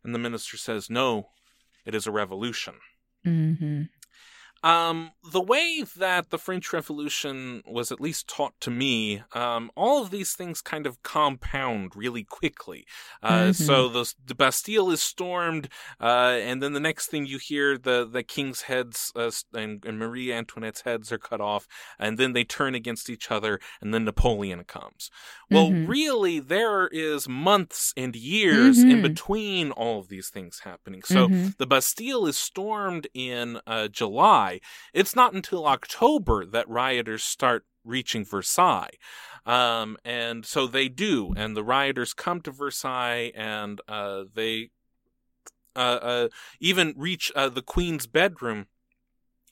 [0.05, 1.29] And the minister says, No,
[1.85, 2.75] it is a revolution.
[3.27, 3.83] Mm-hmm.
[4.63, 10.03] Um, the way that the French Revolution was at least taught to me, um, all
[10.03, 12.87] of these things kind of compound really quickly.
[13.23, 13.53] Uh, mm-hmm.
[13.53, 15.69] So the, the, Bastille is stormed,
[16.01, 19.99] uh, and then the next thing you hear, the, the king's heads uh, and, and,
[19.99, 21.67] Marie Antoinette's heads are cut off,
[21.99, 25.11] and then they turn against each other, and then Napoleon comes.
[25.51, 25.87] Well, mm-hmm.
[25.87, 28.91] really, there is months and years mm-hmm.
[28.91, 31.03] in between all of these things happening.
[31.03, 31.49] So mm-hmm.
[31.59, 33.89] the Bastille is stormed in uh,
[34.93, 38.91] It's not until October that rioters start reaching Versailles.
[39.45, 44.71] Um, and so they do, and the rioters come to Versailles and uh, they
[45.77, 46.29] uh, uh,
[46.59, 48.67] even reach uh, the Queen's bedroom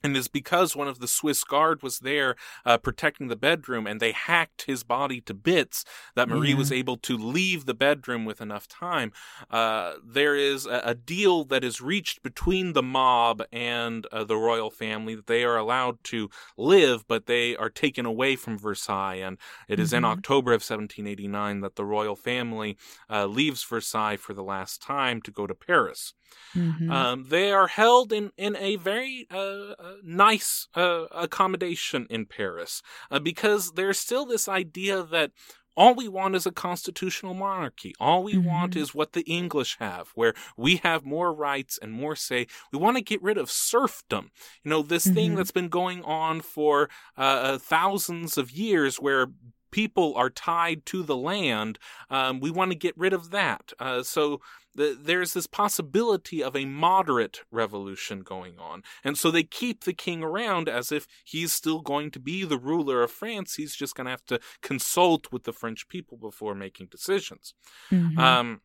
[0.05, 2.35] and is because one of the Swiss guard was there
[2.65, 5.83] uh, protecting the bedroom and they hacked his body to bits
[6.15, 6.57] that Marie yeah.
[6.57, 9.11] was able to leave the bedroom with enough time.
[9.49, 14.37] Uh, there is a, a, deal that is reached between the mob and uh, the
[14.37, 19.15] royal family that they are allowed to live, but they are taken away from Versailles.
[19.15, 19.37] And
[19.67, 19.97] it is mm-hmm.
[19.97, 22.77] in October of 1789 that the royal family
[23.09, 26.13] uh, leaves Versailles for the last time to go to Paris.
[26.55, 26.91] Mm-hmm.
[26.91, 32.81] Um, they are held in, in a very uh, uh, nice uh, accommodation in Paris
[33.11, 35.31] uh, because there's still this idea that
[35.77, 37.93] all we want is a constitutional monarchy.
[37.99, 38.47] All we mm-hmm.
[38.47, 42.47] want is what the English have, where we have more rights and more say.
[42.71, 44.31] We want to get rid of serfdom.
[44.63, 45.15] You know, this mm-hmm.
[45.15, 49.27] thing that's been going on for uh, uh, thousands of years where
[49.71, 51.77] people are tied to the land.
[52.09, 53.73] Um, we want to get rid of that.
[53.77, 54.39] Uh, so
[54.75, 58.83] there's this possibility of a moderate revolution going on.
[59.03, 62.57] And so they keep the king around as if he's still going to be the
[62.57, 63.55] ruler of France.
[63.55, 67.53] He's just going to have to consult with the French people before making decisions.
[67.91, 68.19] Mm-hmm.
[68.19, 68.61] Um,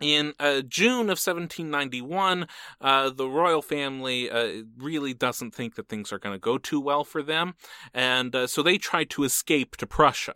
[0.00, 2.46] in uh, June of 1791,
[2.80, 6.80] uh, the royal family uh, really doesn't think that things are going to go too
[6.80, 7.54] well for them,
[7.94, 10.34] and uh, so they try to escape to Prussia.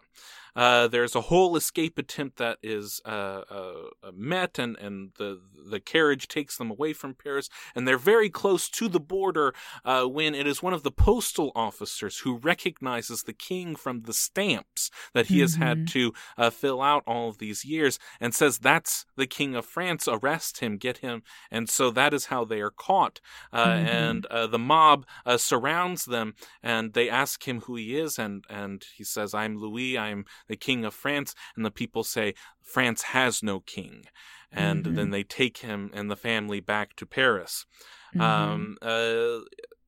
[0.56, 5.40] Uh, there's a whole escape attempt that is uh, uh, uh, met, and, and the
[5.70, 9.52] the carriage takes them away from Paris, and they're very close to the border
[9.84, 14.12] uh, when it is one of the postal officers who recognizes the king from the
[14.12, 15.42] stamps that he mm-hmm.
[15.42, 15.86] has had mm-hmm.
[15.86, 20.08] to uh, fill out all of these years, and says that's the king of France.
[20.08, 23.20] Arrest him, get him, and so that is how they are caught.
[23.52, 23.86] Mm-hmm.
[23.86, 25.04] And the mob
[25.36, 29.98] surrounds them, and they ask him who he is, and and he says, "I'm Louis.
[29.98, 34.04] I'm the king of France, and the people say, France has no king.
[34.52, 34.94] And mm-hmm.
[34.94, 37.66] then they take him and the family back to Paris.
[38.14, 38.20] Mm-hmm.
[38.20, 39.40] Um, uh,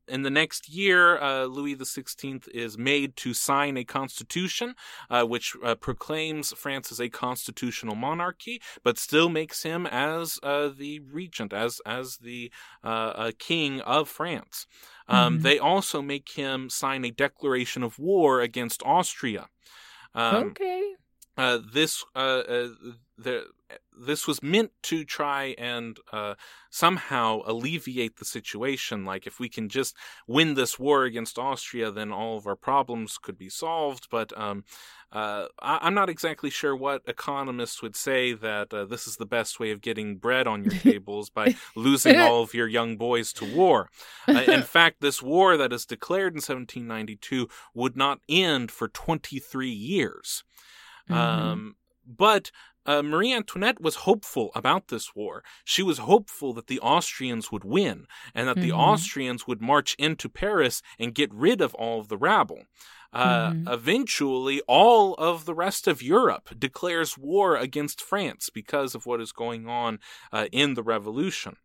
[0.09, 4.75] in the next year, uh, Louis XVI is made to sign a constitution
[5.11, 10.69] uh, which uh, proclaims France as a constitutional monarchy, but still makes him as uh,
[10.69, 12.51] the regent, as as the
[12.83, 14.67] uh, king of France.
[15.09, 15.43] Um, mm-hmm.
[15.43, 19.49] They also make him sign a declaration of war against Austria.
[20.15, 20.95] Um, okay.
[21.37, 22.69] Uh, this uh, uh,
[23.17, 23.45] the,
[23.99, 26.35] this was meant to try and uh,
[26.71, 29.05] somehow alleviate the situation.
[29.05, 29.97] Like, if we can just
[30.27, 34.09] win this war against Austria, then all of our problems could be solved.
[34.11, 34.65] But um,
[35.11, 39.27] uh, I- am not exactly sure what economists would say that uh, this is the
[39.27, 43.33] best way of getting bread on your tables by losing all of your young boys
[43.35, 43.91] to war.
[44.27, 49.71] Uh, in fact, this war that is declared in 1792 would not end for 23
[49.71, 50.45] years.
[51.09, 51.19] Mm-hmm.
[51.19, 51.77] Um,
[52.09, 52.51] but
[52.89, 55.45] uh, Marie Antoinette was hopeful about this war.
[55.63, 58.69] She was hopeful that the Austrians would win and that mm-hmm.
[58.69, 62.63] the Austrians would march into Paris and get rid of all of the rabble.
[63.13, 63.69] Uh, mm-hmm.
[63.69, 69.33] Eventually, all of the rest of Europe declares war against France because of what is
[69.33, 69.99] going on
[70.33, 71.57] uh, in the revolution.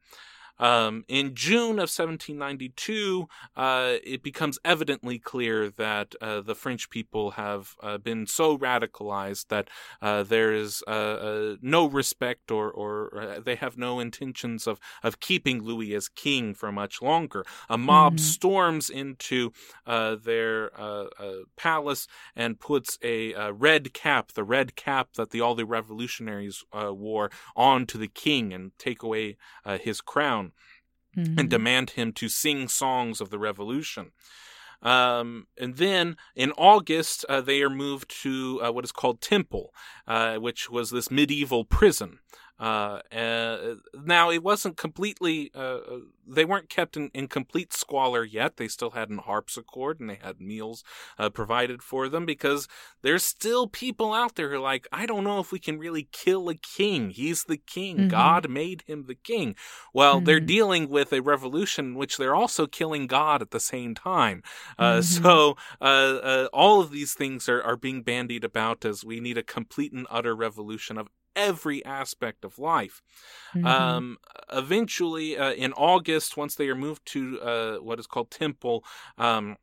[0.59, 7.31] Um, in June of 1792, uh, it becomes evidently clear that uh, the French people
[7.31, 9.69] have uh, been so radicalized that
[10.01, 15.19] uh, there is uh, uh, no respect or, or they have no intentions of, of
[15.19, 17.45] keeping Louis as king for much longer.
[17.69, 18.23] A mob mm-hmm.
[18.23, 19.51] storms into
[19.85, 20.69] their
[21.57, 27.31] palace and puts a red cap, the red cap that the all the revolutionaries wore,
[27.55, 29.35] onto the king and take away
[29.81, 30.52] his crown
[31.15, 31.40] mm-hmm.
[31.40, 34.11] and demand him to sing songs of the revolution.
[34.81, 39.73] Um, and then in August, uh, they are moved to uh, what is called Temple,
[40.07, 42.19] uh, which was this medieval prison.
[42.64, 43.76] Uh, uh,
[44.06, 48.56] now it wasn't completely, uh, uh, they weren't kept in, in, complete squalor yet.
[48.56, 50.81] They still had an harpsichord and they had meals
[51.19, 52.69] uh, provided for them because
[53.02, 56.07] there's still people out there who are like, I don't know if we can really
[56.14, 57.10] kill a king.
[57.10, 57.98] He's the king.
[57.98, 58.07] Mm-hmm.
[58.07, 59.56] God made him the king.
[59.94, 60.26] Well, mm-hmm.
[60.26, 64.41] they're dealing with a revolution in which they're also killing God at the same time.
[64.80, 65.22] Uh, mm-hmm.
[65.22, 65.57] So
[66.53, 70.07] all of these things are, are being bandied about as we need a complete and
[70.10, 73.01] utter revolution of every aspect of life.
[73.55, 73.65] Mm-hmm.
[73.65, 74.18] Um,
[74.51, 78.84] eventually, uh, in August, once they are moved to uh, what is called Temple,
[79.18, 79.57] um,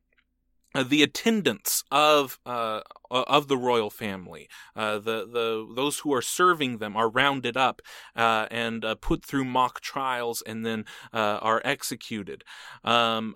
[0.75, 2.81] uh, the attendants of uh,
[3.11, 7.83] of the royal family, uh, the the those who are serving them are rounded up
[8.15, 12.45] uh, and uh, put through mock trials and then uh, are executed.
[12.85, 13.35] Um,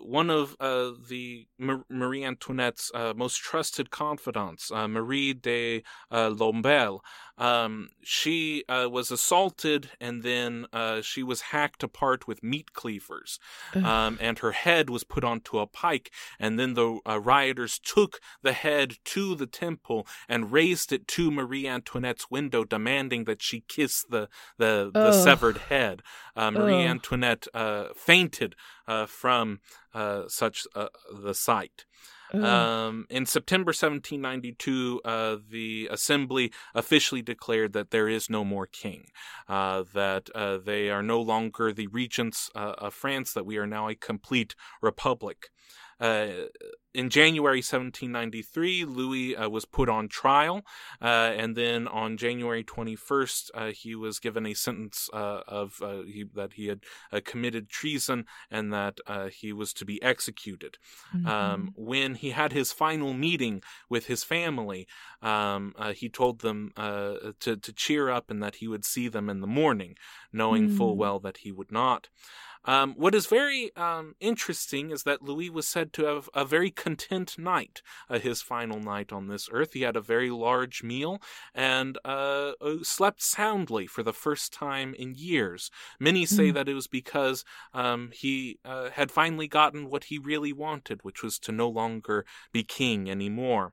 [0.00, 5.82] one of the Marie Antoinette's most trusted confidants, Marie de
[6.12, 7.00] Lamballe,
[7.38, 10.66] um, she was assaulted and then
[11.02, 13.38] she was hacked apart with meat cleavers,
[13.74, 18.52] um, and her head was put onto a pike, and then the rioters took the
[18.52, 24.04] head to the temple and raised it to Marie Antoinette's window, demanding that she kiss
[24.08, 24.28] the
[24.58, 26.02] the, the severed head.
[26.36, 28.54] Uh, Marie Antoinette uh, fainted
[28.86, 29.60] uh, from
[29.94, 31.84] uh, such uh, the sight.
[32.32, 39.06] Um, in September 1792, uh, the assembly officially declared that there is no more king,
[39.48, 43.88] uh, that uh, they are no longer the regents of France, that we are now
[43.88, 45.50] a complete republic.
[45.98, 46.46] Uh,
[46.92, 50.62] in January 1793, Louis uh, was put on trial,
[51.02, 51.04] uh,
[51.36, 56.24] and then on January 21st, uh, he was given a sentence uh, of uh, he,
[56.34, 56.80] that he had
[57.24, 58.98] committed treason and that
[59.30, 60.78] he was to be executed.
[61.14, 61.26] Mm-hmm.
[61.26, 64.86] Um, when he had his final meeting with his family,
[65.20, 69.40] um, he told them to, to cheer up and that he would see them in
[69.40, 69.96] the morning,
[70.32, 70.76] knowing mm-hmm.
[70.78, 72.08] full well that he would not.
[72.66, 76.70] Um, what is very um, interesting is that Louis was said to have a very
[76.70, 77.80] content night,
[78.10, 79.72] uh, his final night on this earth.
[79.72, 81.20] He had a very large meal
[81.54, 85.70] and uh, uh slept soundly for the first time in years.
[86.00, 86.54] Many say mm.
[86.54, 91.22] that it was because um, he uh, had finally gotten what he really wanted, which
[91.22, 93.72] was to no longer be king anymore.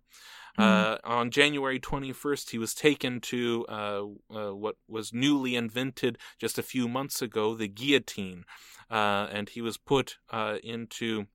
[0.57, 0.63] Mm.
[0.63, 6.59] Uh, on January 21st, he was taken to uh, uh, what was newly invented just
[6.59, 8.45] a few months ago, the guillotine,
[8.93, 11.25] uh, and he was put uh, into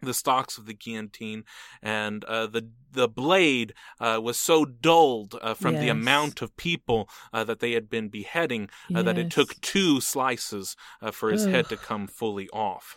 [0.00, 1.44] the stocks of the guillotine,
[1.82, 5.82] and uh, the the blade uh, was so dulled uh, from yes.
[5.82, 9.04] the amount of people uh, that they had been beheading yes.
[9.04, 10.74] that it took two slices
[11.12, 11.52] for his Ugh.
[11.52, 12.96] head to come fully off.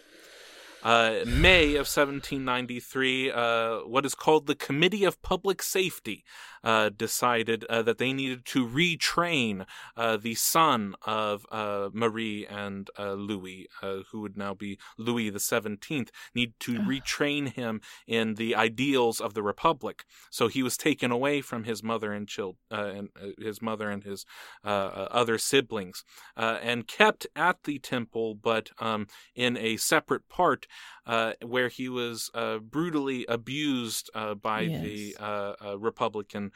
[0.81, 6.23] Uh, May of 1793, uh, what is called the Committee of Public Safety
[6.63, 9.65] uh, decided uh, that they needed to retrain
[9.95, 16.11] uh, the son of uh, Marie and Louis, who would now be Louis the Seventeenth,
[16.33, 20.05] need to retrain him in the ideals of the Republic.
[20.29, 24.25] So he was taken away from his mother and child, and his mother and his
[24.63, 26.03] other siblings,
[26.35, 30.67] and kept at the temple, but um, in a separate part
[31.09, 34.83] uh, where he was uh, brutally abused uh, by yes.
[34.83, 36.51] the uh, uh, Republican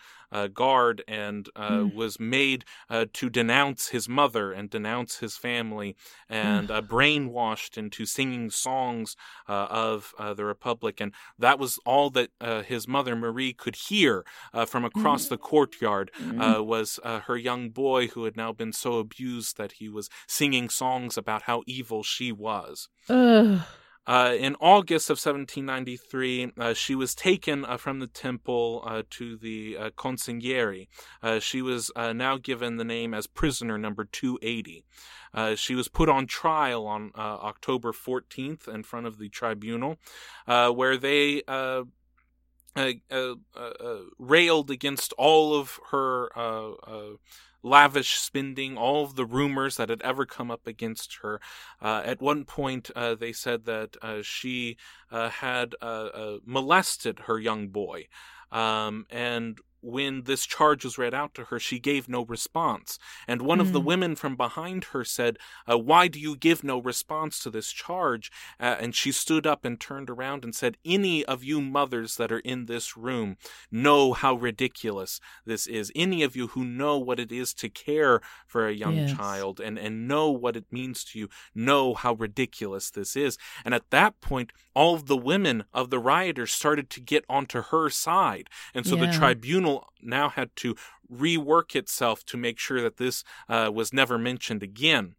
[0.54, 1.94] guard and mm.
[1.94, 2.66] was made
[3.14, 5.96] to denounce his mother and denounce his family
[6.28, 9.16] and brainwashed into singing songs
[9.48, 11.00] of the Republic.
[11.00, 12.32] And that was all that
[12.66, 14.26] his mother, Marie, could hear
[14.66, 15.30] from across mm.
[15.30, 16.66] the courtyard mm.
[16.66, 21.16] was her young boy who had now been so abused that he was singing songs
[21.16, 22.90] about how evil she was.
[24.06, 29.38] Uh, in August of 1793, uh, she was taken uh, from the temple uh, to
[29.38, 30.88] the uh, Conciergerie.
[31.22, 34.84] Uh, she was now given the name as prisoner number 280.
[35.56, 39.98] she was put on trial on October 14th in front of the tribunal,
[40.46, 41.42] where they
[44.20, 46.30] railed against all of her
[47.64, 51.40] lavish spending, all of the rumors that had ever come up against her.
[51.82, 54.78] Uh, at one point, uh, they said that uh, she
[55.12, 58.08] uh, had uh, molested her young boy.
[58.52, 62.98] Um, and when this charge was read out to her, she gave no response.
[63.28, 63.62] And one mm.
[63.62, 63.88] of the hmm.
[63.88, 65.38] women from behind her said,
[65.70, 68.32] uh, Why do you give no response to this charge?
[68.60, 72.32] Uh, and she stood up and turned around and said, Any of you mothers that
[72.32, 73.38] are in this room
[73.72, 75.92] know how ridiculous this is.
[75.96, 79.14] Any of you who know what it is to care for a young yes.
[79.14, 83.38] child and, and know what it means to you know how ridiculous this is.
[83.66, 87.62] And at that point, all of the women of the rioters started to get onto
[87.64, 88.50] her side.
[88.74, 89.06] And so yeah.
[89.06, 90.76] the tribunal now had to
[91.12, 95.16] rework itself to make sure that this uh, was never mentioned again.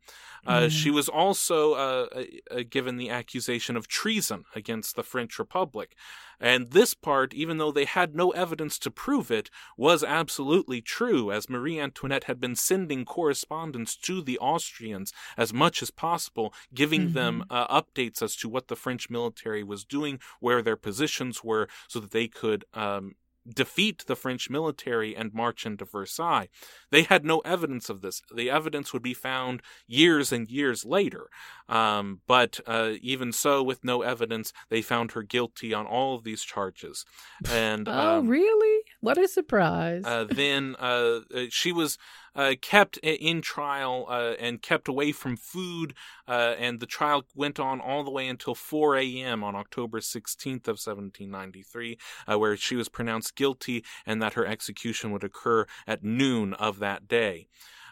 [0.47, 0.71] Uh, mm.
[0.71, 5.95] She was also uh, uh, given the accusation of treason against the French Republic.
[6.41, 11.31] And this part, even though they had no evidence to prove it, was absolutely true,
[11.31, 17.05] as Marie Antoinette had been sending correspondence to the Austrians as much as possible, giving
[17.05, 17.15] mm-hmm.
[17.15, 21.69] them uh, updates as to what the French military was doing, where their positions were,
[21.89, 23.15] so that they could um,
[23.47, 26.49] defeat the French military and march into Versailles.
[26.91, 28.23] They had no evidence of this.
[28.35, 31.29] The evidence would be found years and years later.
[31.69, 36.25] Um, but uh, even so, with no evidence, they found her guilty on all of
[36.25, 37.05] these charges.
[37.51, 38.83] And oh, um, really?
[39.01, 40.03] What a surprise!
[40.05, 41.99] Uh, then uh, uh she was
[42.35, 45.95] uh, kept in trial uh, and kept away from food,
[46.27, 49.45] uh, and the trial went on all the way until 4 a.m.
[49.45, 55.11] on October 16th of 1793, uh, where she was pronounced guilty and that her execution
[55.13, 57.49] would occur at noon of that day.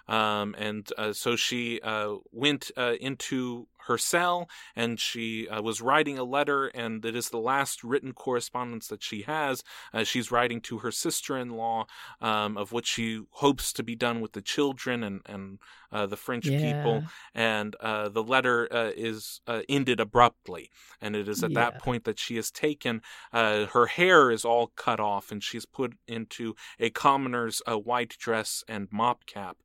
[0.09, 5.81] Um, and uh, so she uh, went uh, into her cell and she uh, was
[5.81, 9.63] writing a letter, and it is the last written correspondence that she has.
[9.93, 11.87] Uh, she's writing to her sister in law
[12.21, 15.59] um, of what she hopes to be done with the children and, and
[15.91, 16.59] uh, the French yeah.
[16.59, 17.05] people.
[17.35, 20.71] And the letter is ended abruptly.
[21.01, 21.61] And it is at yeah.
[21.61, 23.03] that point that she is taken.
[23.33, 28.89] her hair is all cut off, and she's put into a commoner's white dress and
[28.91, 29.57] mop cap.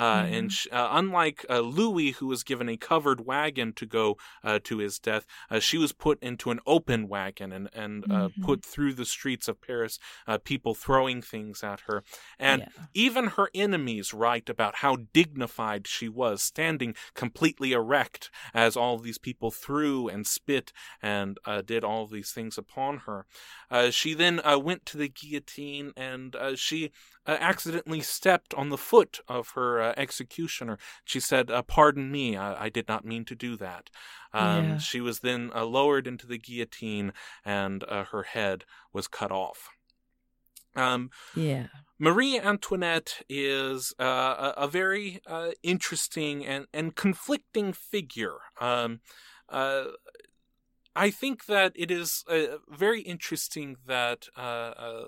[0.00, 0.34] Uh, mm-hmm.
[0.34, 4.58] And sh- uh, unlike uh, Louis, who was given a covered wagon to go uh,
[4.64, 8.42] to his death, uh, she was put into an open wagon and, and mm-hmm.
[8.42, 9.98] put through the streets of Paris,
[10.44, 12.02] people throwing things at her.
[12.38, 12.84] And yeah.
[12.94, 19.18] even her enemies write about how dignified she was, standing completely erect as all these
[19.18, 20.72] people threw and spit
[21.02, 23.26] and did all these things upon her.
[23.90, 26.90] she then went to the guillotine and she
[27.30, 30.78] uh, accidentally stepped on the foot of her uh, executioner.
[31.04, 33.88] She said, uh, Pardon me, I-, I, did not mean to do that.
[34.32, 34.78] Um, yeah.
[34.78, 37.12] She was then uh, lowered into the guillotine
[37.44, 39.68] and uh, her head was cut off.
[40.74, 41.66] Um, yeah.
[42.00, 44.04] Marie Antoinette is uh,
[44.56, 45.20] a, a, very
[45.62, 48.38] interesting and, and conflicting figure.
[48.60, 49.00] Um,
[50.96, 55.04] I think that it is uh, very interesting that uh, uh,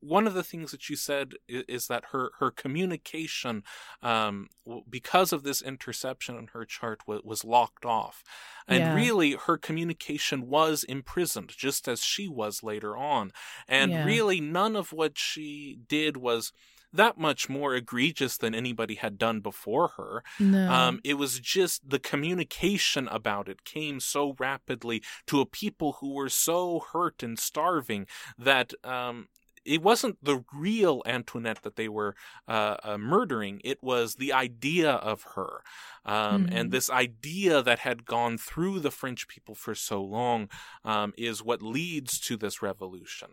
[0.00, 3.62] one of the things that you said is, is that her her communication,
[4.02, 4.48] um,
[4.88, 8.22] because of this interception on her chart, was, was locked off,
[8.66, 8.94] and yeah.
[8.94, 13.32] really her communication was imprisoned, just as she was later on,
[13.66, 14.04] and yeah.
[14.04, 16.52] really none of what she did was
[16.92, 20.22] that much more egregious than anybody had done before her.
[20.38, 20.70] No.
[20.70, 26.14] Um, it was just the communication about it came so rapidly to a people who
[26.14, 28.06] were so hurt and starving
[28.38, 29.28] that um,
[29.64, 32.14] it wasn't the real Antoinette that they were
[32.46, 33.60] uh, uh, murdering.
[33.64, 35.62] It was the idea of her.
[36.04, 36.56] Um, mm-hmm.
[36.56, 40.48] And this idea that had gone through the French people for so long
[40.84, 43.28] um, is what leads to this revolution.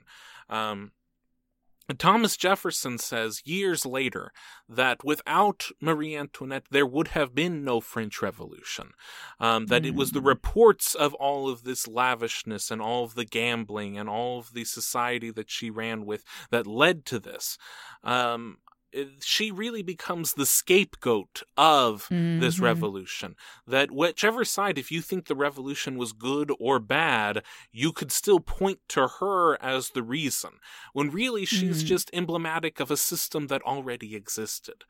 [0.50, 0.92] Um,
[1.94, 4.32] Thomas Jefferson says years later
[4.68, 8.92] that without Marie Antoinette, there would have been no French Revolution.
[9.40, 9.88] Um, that mm.
[9.90, 10.26] it was the mm.
[10.26, 14.66] reports of all of this lavishness and all of the gambling and all of the
[14.66, 17.58] society that she ran with that led to this.
[18.04, 18.58] Um,
[19.20, 22.40] she really becomes the scapegoat of mm-hmm.
[22.40, 23.36] this revolution.
[23.68, 28.40] That whichever side, if you think the revolution was good or bad, you could still
[28.40, 30.52] point to her as the reason,
[30.94, 31.88] when really she's mm-hmm.
[31.88, 34.84] just emblematic of a system that already existed.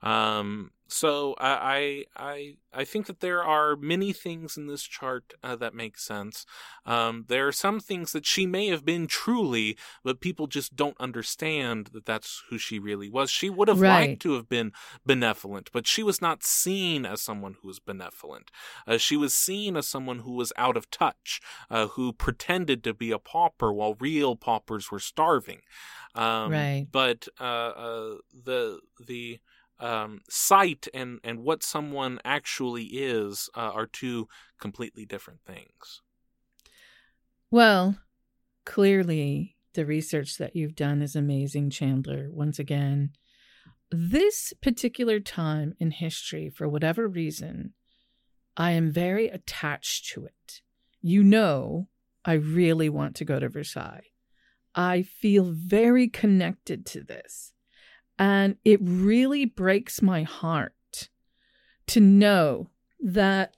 [0.00, 5.54] Um, so I, I I think that there are many things in this chart uh,
[5.56, 6.46] that make sense.
[6.86, 10.98] Um, there are some things that she may have been truly, but people just don't
[10.98, 13.30] understand that that's who she really was.
[13.30, 13.82] She would have Right.
[13.82, 14.72] liked to have been
[15.04, 18.50] benevolent, but she was not seen as someone who was benevolent.
[18.86, 22.94] Uh, she was seen as someone who was out of touch, uh, who pretended to
[22.94, 25.60] be a pauper while real paupers were starving.
[26.14, 26.88] Um, Right.
[26.90, 29.40] But uh, uh, the the
[29.80, 34.28] um, sight and and what someone actually is uh, are two
[34.60, 36.02] completely different things.
[37.50, 37.98] Well,
[38.64, 42.28] clearly the research that you've done is amazing, Chandler.
[42.30, 43.10] Once again,
[43.90, 47.72] this particular time in history, for whatever reason,
[48.56, 50.60] I am very attached to it.
[51.00, 51.88] You know,
[52.24, 54.08] I really want to go to Versailles.
[54.74, 57.52] I feel very connected to this.
[58.18, 61.08] And it really breaks my heart
[61.86, 62.70] to know
[63.00, 63.56] that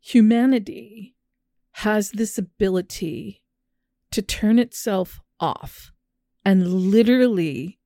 [0.00, 1.16] humanity
[1.78, 3.42] has this ability
[4.12, 5.90] to turn itself off
[6.44, 7.80] and literally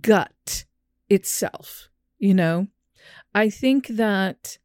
[0.00, 0.64] gut
[1.10, 1.88] itself.
[2.18, 2.68] You know,
[3.34, 4.58] I think that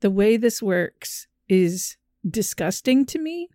[0.00, 1.96] the way this works is
[2.28, 3.48] disgusting to me.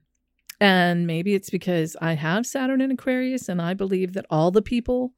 [0.60, 4.62] And maybe it's because I have Saturn in Aquarius and I believe that all the
[4.62, 5.14] people,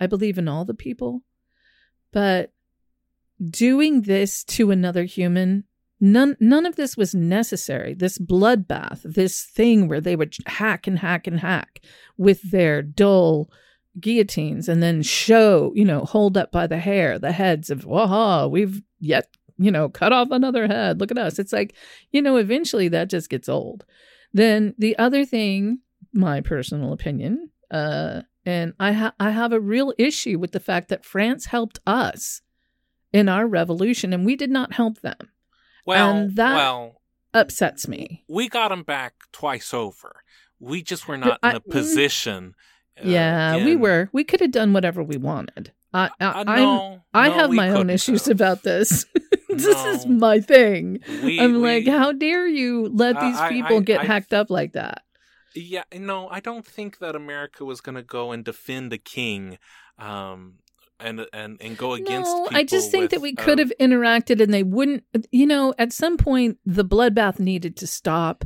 [0.00, 1.22] I believe in all the people.
[2.12, 2.52] But
[3.42, 5.64] doing this to another human
[6.00, 7.94] none none of this was necessary.
[7.94, 11.80] This bloodbath this thing where they would hack and hack and hack
[12.16, 13.50] with their dull
[14.00, 18.48] guillotines and then show you know hold up by the hair the heads of waha
[18.48, 21.00] we've yet you know cut off another head.
[21.00, 21.38] Look at us.
[21.38, 21.74] It's like
[22.10, 23.84] you know eventually that just gets old.
[24.32, 25.78] Then the other thing
[26.12, 30.88] my personal opinion uh and i ha- i have a real issue with the fact
[30.88, 32.42] that france helped us
[33.12, 35.30] in our revolution and we did not help them
[35.86, 37.00] Well, And that- well,
[37.32, 38.24] upsets me.
[38.28, 40.22] we got them back twice over.
[40.60, 42.54] We just were not I- in a position.
[42.98, 44.08] uh, yeah, we were.
[44.12, 45.72] We could have done whatever we wanted.
[45.92, 48.36] I, I, Uh, I'm- no, I no, have my own issues have.
[48.40, 49.04] about this.
[49.48, 51.00] this is my thing.
[51.22, 54.48] We- I'm we- like, how dare you let these people I- get I- hacked up
[54.50, 55.02] like that?
[55.54, 59.58] Yeah, no, I don't think that America was going to go and defend a king,
[59.98, 60.54] um,
[60.98, 62.30] and and and go against.
[62.30, 65.04] No, people I just think that with, we could uh, have interacted and they wouldn't,
[65.30, 68.44] you know, at some point the bloodbath needed to stop.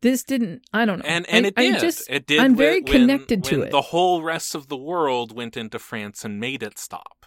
[0.00, 1.04] This didn't, I don't know.
[1.06, 1.74] and and I, it did.
[1.74, 2.38] I just, it did.
[2.40, 3.70] I'm very when- connected to when it.
[3.72, 7.26] The whole rest of the world went into France and made it stop.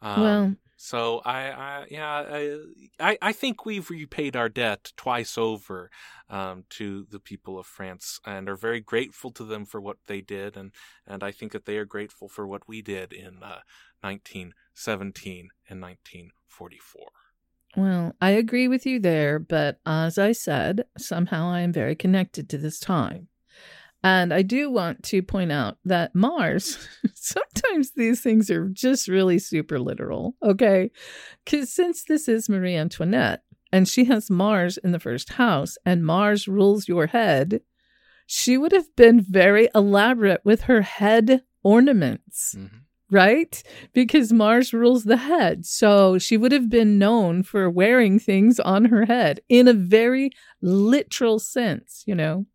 [0.00, 0.54] Um, Well-
[0.84, 2.56] so I, I yeah,
[2.98, 5.92] I, I, think we've repaid our debt twice over
[6.28, 10.20] um, to the people of France, and are very grateful to them for what they
[10.20, 10.72] did, and
[11.06, 13.62] and I think that they are grateful for what we did in uh,
[14.00, 17.02] 1917 and 1944.
[17.76, 22.48] Well, I agree with you there, but as I said, somehow I am very connected
[22.48, 23.28] to this time.
[24.04, 26.76] And I do want to point out that Mars,
[27.14, 30.90] sometimes these things are just really super literal, okay?
[31.44, 33.42] Because since this is Marie Antoinette
[33.72, 37.60] and she has Mars in the first house and Mars rules your head,
[38.26, 42.70] she would have been very elaborate with her head ornaments Mhm.
[43.10, 43.62] right?
[43.92, 45.66] Because Mars rules the head.
[45.66, 50.30] So she would have been known for wearing things on her head in a very
[50.62, 52.46] literal sense, you know.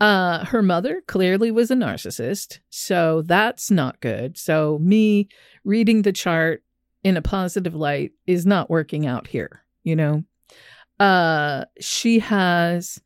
[0.00, 4.36] Uh, her mother clearly was a narcissist, so that's not good.
[4.36, 5.28] So me
[5.64, 6.62] reading the chart
[7.04, 10.24] in a positive light is not working out here, you know.
[10.98, 13.00] Uh, she has,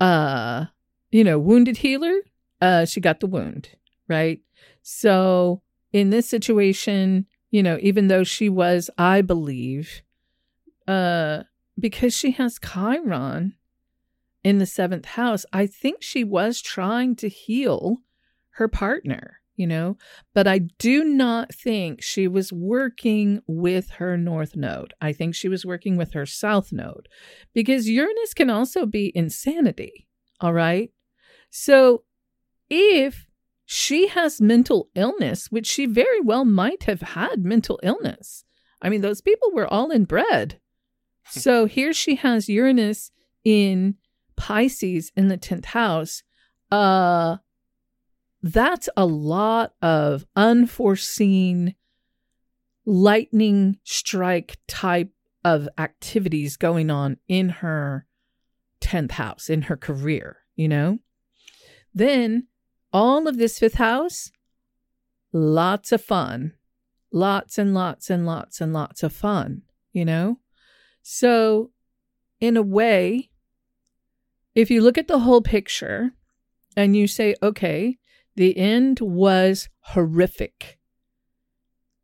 [0.00, 0.66] uh,
[1.10, 2.20] you know, wounded healer.
[2.60, 3.70] Uh, she got the wound,
[4.08, 4.40] right?
[4.82, 5.62] So
[5.92, 10.02] in this situation, you know, even though she was, I believe,
[10.86, 11.44] uh,
[11.78, 13.54] because she has Chiron
[14.44, 17.98] in the seventh house, I think she was trying to heal
[18.52, 19.96] her partner, you know,
[20.34, 24.94] but I do not think she was working with her north node.
[25.00, 27.08] I think she was working with her south node
[27.54, 30.06] because Uranus can also be insanity.
[30.40, 30.90] All right.
[31.50, 32.04] So
[32.70, 33.28] if
[33.70, 38.44] she has mental illness, which she very well might have had mental illness.
[38.80, 40.58] I mean, those people were all inbred.
[41.28, 43.10] so here she has Uranus
[43.44, 43.96] in
[44.38, 46.22] Pisces in the 10th house.
[46.70, 47.36] Uh
[48.40, 51.74] that's a lot of unforeseen
[52.86, 55.10] lightning strike type
[55.44, 58.06] of activities going on in her
[58.80, 60.98] 10th house in her career, you know?
[61.92, 62.46] Then
[62.92, 64.30] all of this fifth house,
[65.32, 66.54] lots of fun,
[67.12, 69.62] lots and lots and lots and lots of fun,
[69.92, 70.38] you know?
[71.02, 71.70] So,
[72.40, 73.27] in a way,
[74.58, 76.10] if you look at the whole picture
[76.76, 77.96] and you say, okay,
[78.34, 80.80] the end was horrific,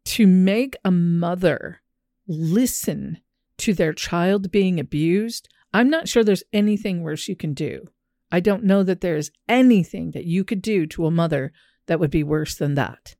[0.04, 1.82] to make a mother
[2.28, 3.18] listen
[3.58, 7.88] to their child being abused, I'm not sure there's anything worse you can do.
[8.30, 11.52] I don't know that there is anything that you could do to a mother
[11.86, 13.16] that would be worse than that.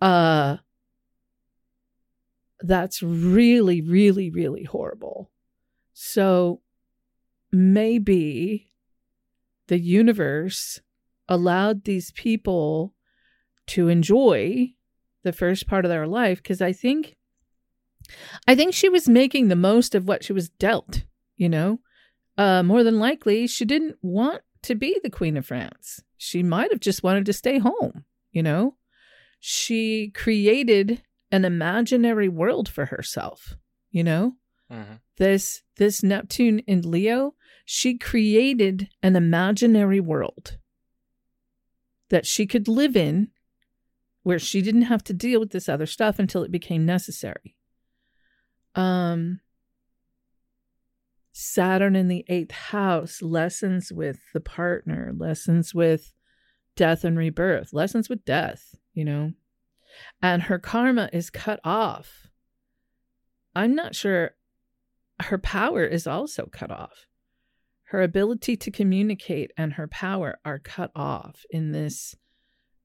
[0.00, 0.56] Uh
[2.60, 5.30] that's really really really horrible.
[5.92, 6.62] So
[7.52, 8.72] maybe
[9.68, 10.80] the universe
[11.28, 12.94] allowed these people
[13.66, 14.72] to enjoy
[15.24, 17.16] the first part of their life because I think
[18.46, 21.04] I think she was making the most of what she was dealt,
[21.36, 21.80] you know.
[22.36, 26.02] Uh more than likely she didn't want to be the queen of France.
[26.16, 28.76] She might have just wanted to stay home, you know.
[29.40, 33.56] She created an imaginary world for herself,
[33.90, 34.34] you know.
[34.72, 34.94] Mm-hmm.
[35.16, 37.34] This this Neptune in Leo,
[37.70, 40.56] she created an imaginary world
[42.08, 43.28] that she could live in
[44.22, 47.56] where she didn't have to deal with this other stuff until it became necessary.
[48.74, 49.40] Um,
[51.32, 56.14] Saturn in the eighth house, lessons with the partner, lessons with
[56.74, 59.32] death and rebirth, lessons with death, you know.
[60.22, 62.28] And her karma is cut off.
[63.54, 64.36] I'm not sure
[65.20, 67.07] her power is also cut off.
[67.90, 72.14] Her ability to communicate and her power are cut off in this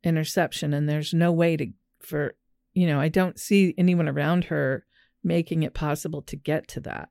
[0.03, 1.67] interception, and there's no way to,
[1.99, 2.35] for,
[2.73, 4.85] you know, I don't see anyone around her
[5.23, 7.09] making it possible to get to that.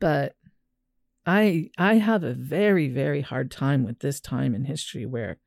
[0.00, 0.34] But
[1.26, 5.38] I I have a very very hard time with this time in history where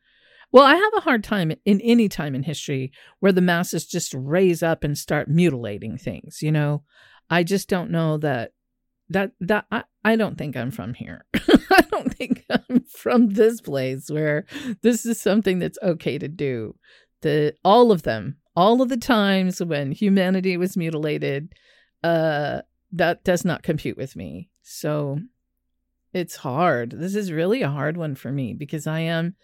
[0.51, 4.13] well, I have a hard time in any time in history where the masses just
[4.13, 6.83] raise up and start mutilating things, you know.
[7.29, 8.53] I just don't know that
[9.09, 11.25] that that I, I don't think I'm from here.
[11.33, 14.45] I don't think I'm from this place where
[14.81, 16.75] this is something that's okay to do.
[17.21, 21.53] The all of them, all of the times when humanity was mutilated,
[22.03, 22.61] uh
[22.91, 24.49] that does not compute with me.
[24.61, 25.19] So
[26.13, 26.91] it's hard.
[26.91, 29.35] This is really a hard one for me because I am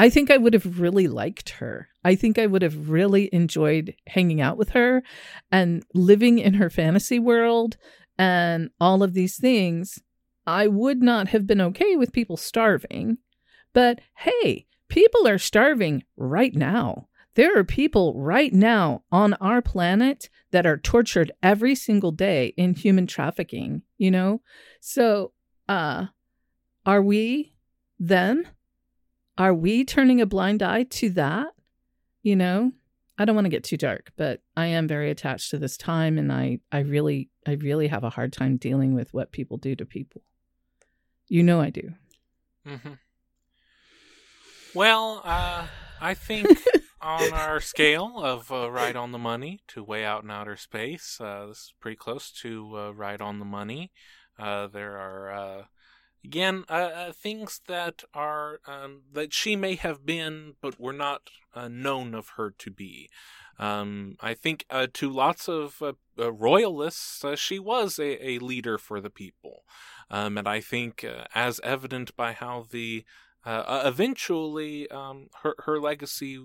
[0.00, 1.88] I think I would have really liked her.
[2.04, 5.02] I think I would have really enjoyed hanging out with her
[5.50, 7.76] and living in her fantasy world
[8.18, 10.00] and all of these things.
[10.46, 13.18] I would not have been okay with people starving.
[13.72, 17.08] But hey, people are starving right now.
[17.34, 22.74] There are people right now on our planet that are tortured every single day in
[22.74, 24.40] human trafficking, you know?
[24.80, 25.32] So,
[25.68, 26.06] uh,
[26.84, 27.52] are we
[28.00, 28.44] them?
[29.36, 31.54] Are we turning a blind eye to that?
[32.22, 32.72] You know,
[33.18, 36.18] I don't want to get too dark, but I am very attached to this time
[36.18, 39.74] and I I really I really have a hard time dealing with what people do
[39.76, 40.22] to people.
[41.28, 41.92] You know I do.
[42.66, 42.92] Mm-hmm.
[44.74, 45.66] Well, uh,
[46.00, 46.48] I think
[47.00, 51.18] on our scale of uh, right on the money to way out in outer space,
[51.20, 53.90] uh, this is pretty close to uh, right on the money.
[54.38, 55.62] Uh, there are uh,
[56.24, 61.30] again uh, uh, things that are um, that she may have been but were not
[61.54, 63.08] uh, known of her to be
[63.58, 68.78] um, I think uh, to lots of uh, uh, royalists, she was a, a, leader
[68.78, 69.64] for the people.
[70.10, 71.04] Um, and I think,
[71.34, 73.04] as evident by how the
[73.44, 76.38] eventually um, her, her legacy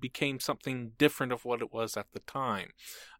[0.00, 2.70] became something different of what it was at the time.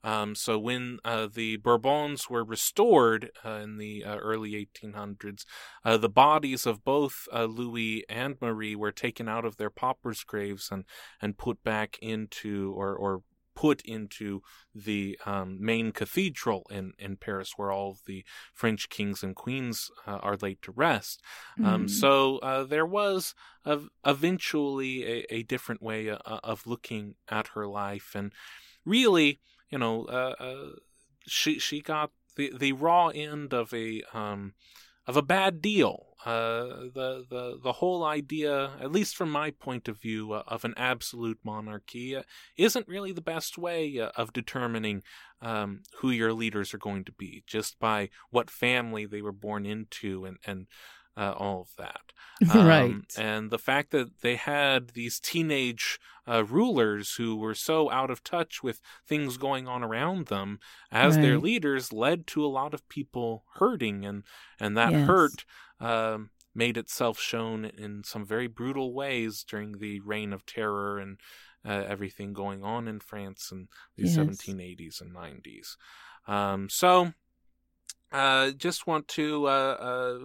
[0.03, 5.45] Um, so when uh, the Bourbons were restored uh, in the uh, early 1800s,
[5.85, 10.25] uh, the bodies of both uh, Louis and Marie were taken out of their paupers'
[10.25, 10.85] graves and,
[11.21, 13.23] and put back into or, or
[13.61, 14.41] put into
[14.75, 18.25] the um, main cathedral in, in Paris, where all of the
[18.55, 21.21] French kings and queens uh, are laid to rest.
[21.63, 21.87] Um, hmm.
[21.89, 23.35] so uh, there was
[23.67, 28.33] a, eventually a, a, different way uh, of looking at her life, and
[28.87, 30.71] really, you know, uh, uh,
[31.27, 34.55] she she got the the raw end of a um,
[35.07, 36.10] of a bad deal.
[36.25, 40.65] Uh, the the the whole idea, at least from my point of view, uh, of
[40.65, 42.23] an absolute monarchy, uh,
[42.59, 45.03] isn't really the best way uh, of determining
[45.41, 49.65] um, who your leaders are going to be, just by what family they were born
[49.65, 50.67] into, and and
[51.21, 52.01] uh, all of that.
[52.55, 53.19] Um, right.
[53.19, 58.25] And the fact that they had these teenage uh, rulers who were so out of
[58.25, 60.59] touch with things going on around them
[60.91, 61.23] as right.
[61.23, 64.25] their leaders led to a lot of people hurting, and
[64.59, 65.07] and that yes.
[65.07, 65.45] hurt.
[65.81, 71.21] Um, made itself shown in some very brutal ways during the reign of terror and
[71.65, 74.17] uh, everything going on in France in the Yes.
[74.17, 75.77] 1780s and 90s.
[76.27, 77.13] Um, so,
[78.13, 80.19] uh, just want to uh, uh,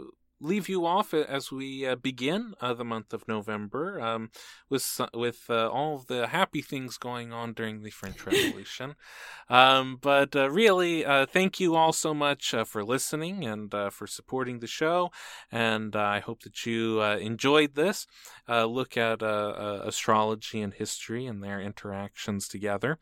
[0.46, 4.30] leave you off as we uh, begin uh, the month of November um,
[4.70, 8.96] with with uh, all of the happy things going on during the French Revolution.
[9.50, 13.90] um, but uh, really, uh, thank you all so much uh, for listening and uh,
[13.90, 15.12] for supporting the show.
[15.52, 18.08] And uh, I hope that you uh, enjoyed this
[18.48, 22.98] uh, look at uh, uh, astrology and history and their interactions together.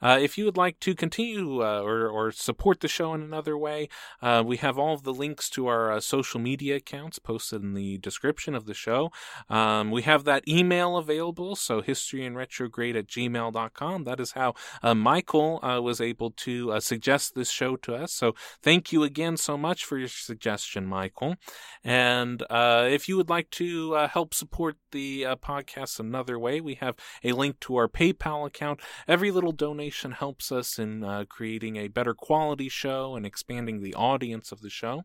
[0.00, 3.56] Uh, if you would like to continue uh, or, or support the show in another
[3.56, 3.88] way,
[4.22, 7.74] uh, we have all of the links to our uh, social media accounts posted in
[7.74, 9.10] the description of the show.
[9.48, 14.04] Um, we have that email available, so historyandretrograde at gmail.com.
[14.04, 18.12] That is how uh, Michael uh, was able to suggest this show to us.
[18.12, 21.36] So thank you again so much for your suggestion, Michael.
[21.84, 27.32] And if you would like to help support the podcast another way, we have a
[27.32, 28.80] link to our PayPal account.
[29.08, 33.94] Every little donation helps us in uh, creating a better quality show and expanding the
[33.94, 35.02] audience of the show.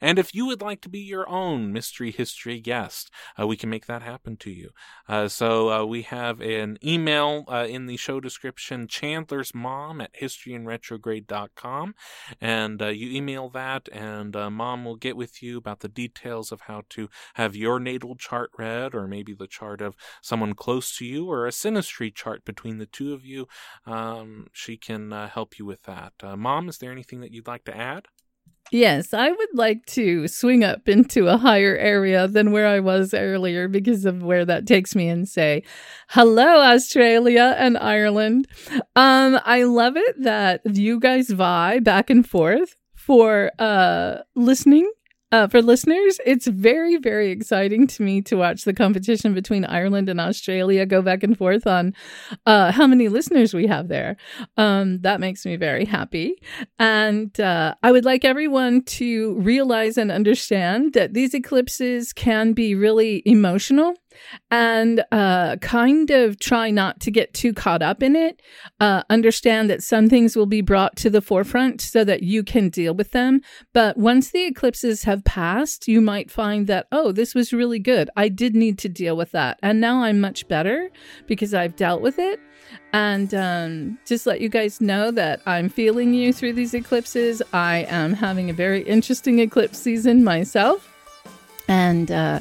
[0.00, 3.70] And if you would like to be your own mystery history guest, uh, we can
[3.70, 4.70] make that happen to you.
[5.08, 10.12] Uh, so uh, we have an email uh, in the show description, Chandler's mom at
[10.20, 11.94] historyandretrograde.com.
[12.40, 16.52] And uh, you email that, and uh, mom will get with you about the details
[16.52, 20.96] of how to have your natal chart read, or maybe the chart of someone close
[20.96, 23.46] to you, or a synastry chart between the two of you.
[24.22, 26.12] Um, she can uh, help you with that.
[26.22, 28.06] Uh, mom, is there anything that you'd like to add?
[28.70, 33.12] Yes, I would like to swing up into a higher area than where I was
[33.12, 35.62] earlier because of where that takes me and say,
[36.10, 38.46] hello, Australia and Ireland.
[38.96, 44.90] Um, I love it that you guys vie back and forth for uh listening.
[45.32, 50.10] Uh, for listeners, it's very, very exciting to me to watch the competition between Ireland
[50.10, 51.94] and Australia go back and forth on
[52.44, 54.18] uh, how many listeners we have there.
[54.58, 56.34] Um, that makes me very happy.
[56.78, 62.74] And uh, I would like everyone to realize and understand that these eclipses can be
[62.74, 63.94] really emotional
[64.50, 68.40] and uh, kind of try not to get too caught up in it.
[68.80, 72.68] Uh, understand that some things will be brought to the forefront so that you can
[72.68, 73.40] deal with them.
[73.72, 78.10] But once the eclipses have passed, you might find that, oh, this was really good.
[78.16, 79.58] I did need to deal with that.
[79.62, 80.90] And now I'm much better
[81.26, 82.40] because I've dealt with it.
[82.92, 87.42] And um, just let you guys know that I'm feeling you through these eclipses.
[87.52, 90.88] I am having a very interesting eclipse season myself.
[91.68, 92.40] And uh,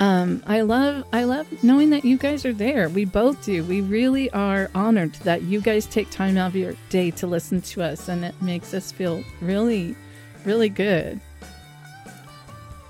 [0.00, 2.88] um, I love I love knowing that you guys are there.
[2.88, 3.62] We both do.
[3.64, 7.60] We really are honored that you guys take time out of your day to listen
[7.60, 9.94] to us, and it makes us feel really,
[10.46, 11.20] really good.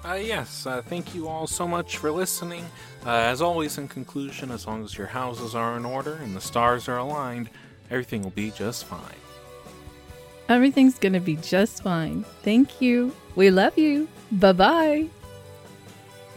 [0.04, 2.64] Uh, yes, uh, thank you all so much for listening.
[3.04, 6.40] Uh, as always, in conclusion, as long as your houses are in order and the
[6.40, 7.50] stars are aligned,
[7.90, 9.00] everything will be just fine.
[10.48, 12.24] Everything's gonna be just fine.
[12.42, 13.14] Thank you.
[13.34, 14.08] We love you.
[14.30, 15.08] Bye bye.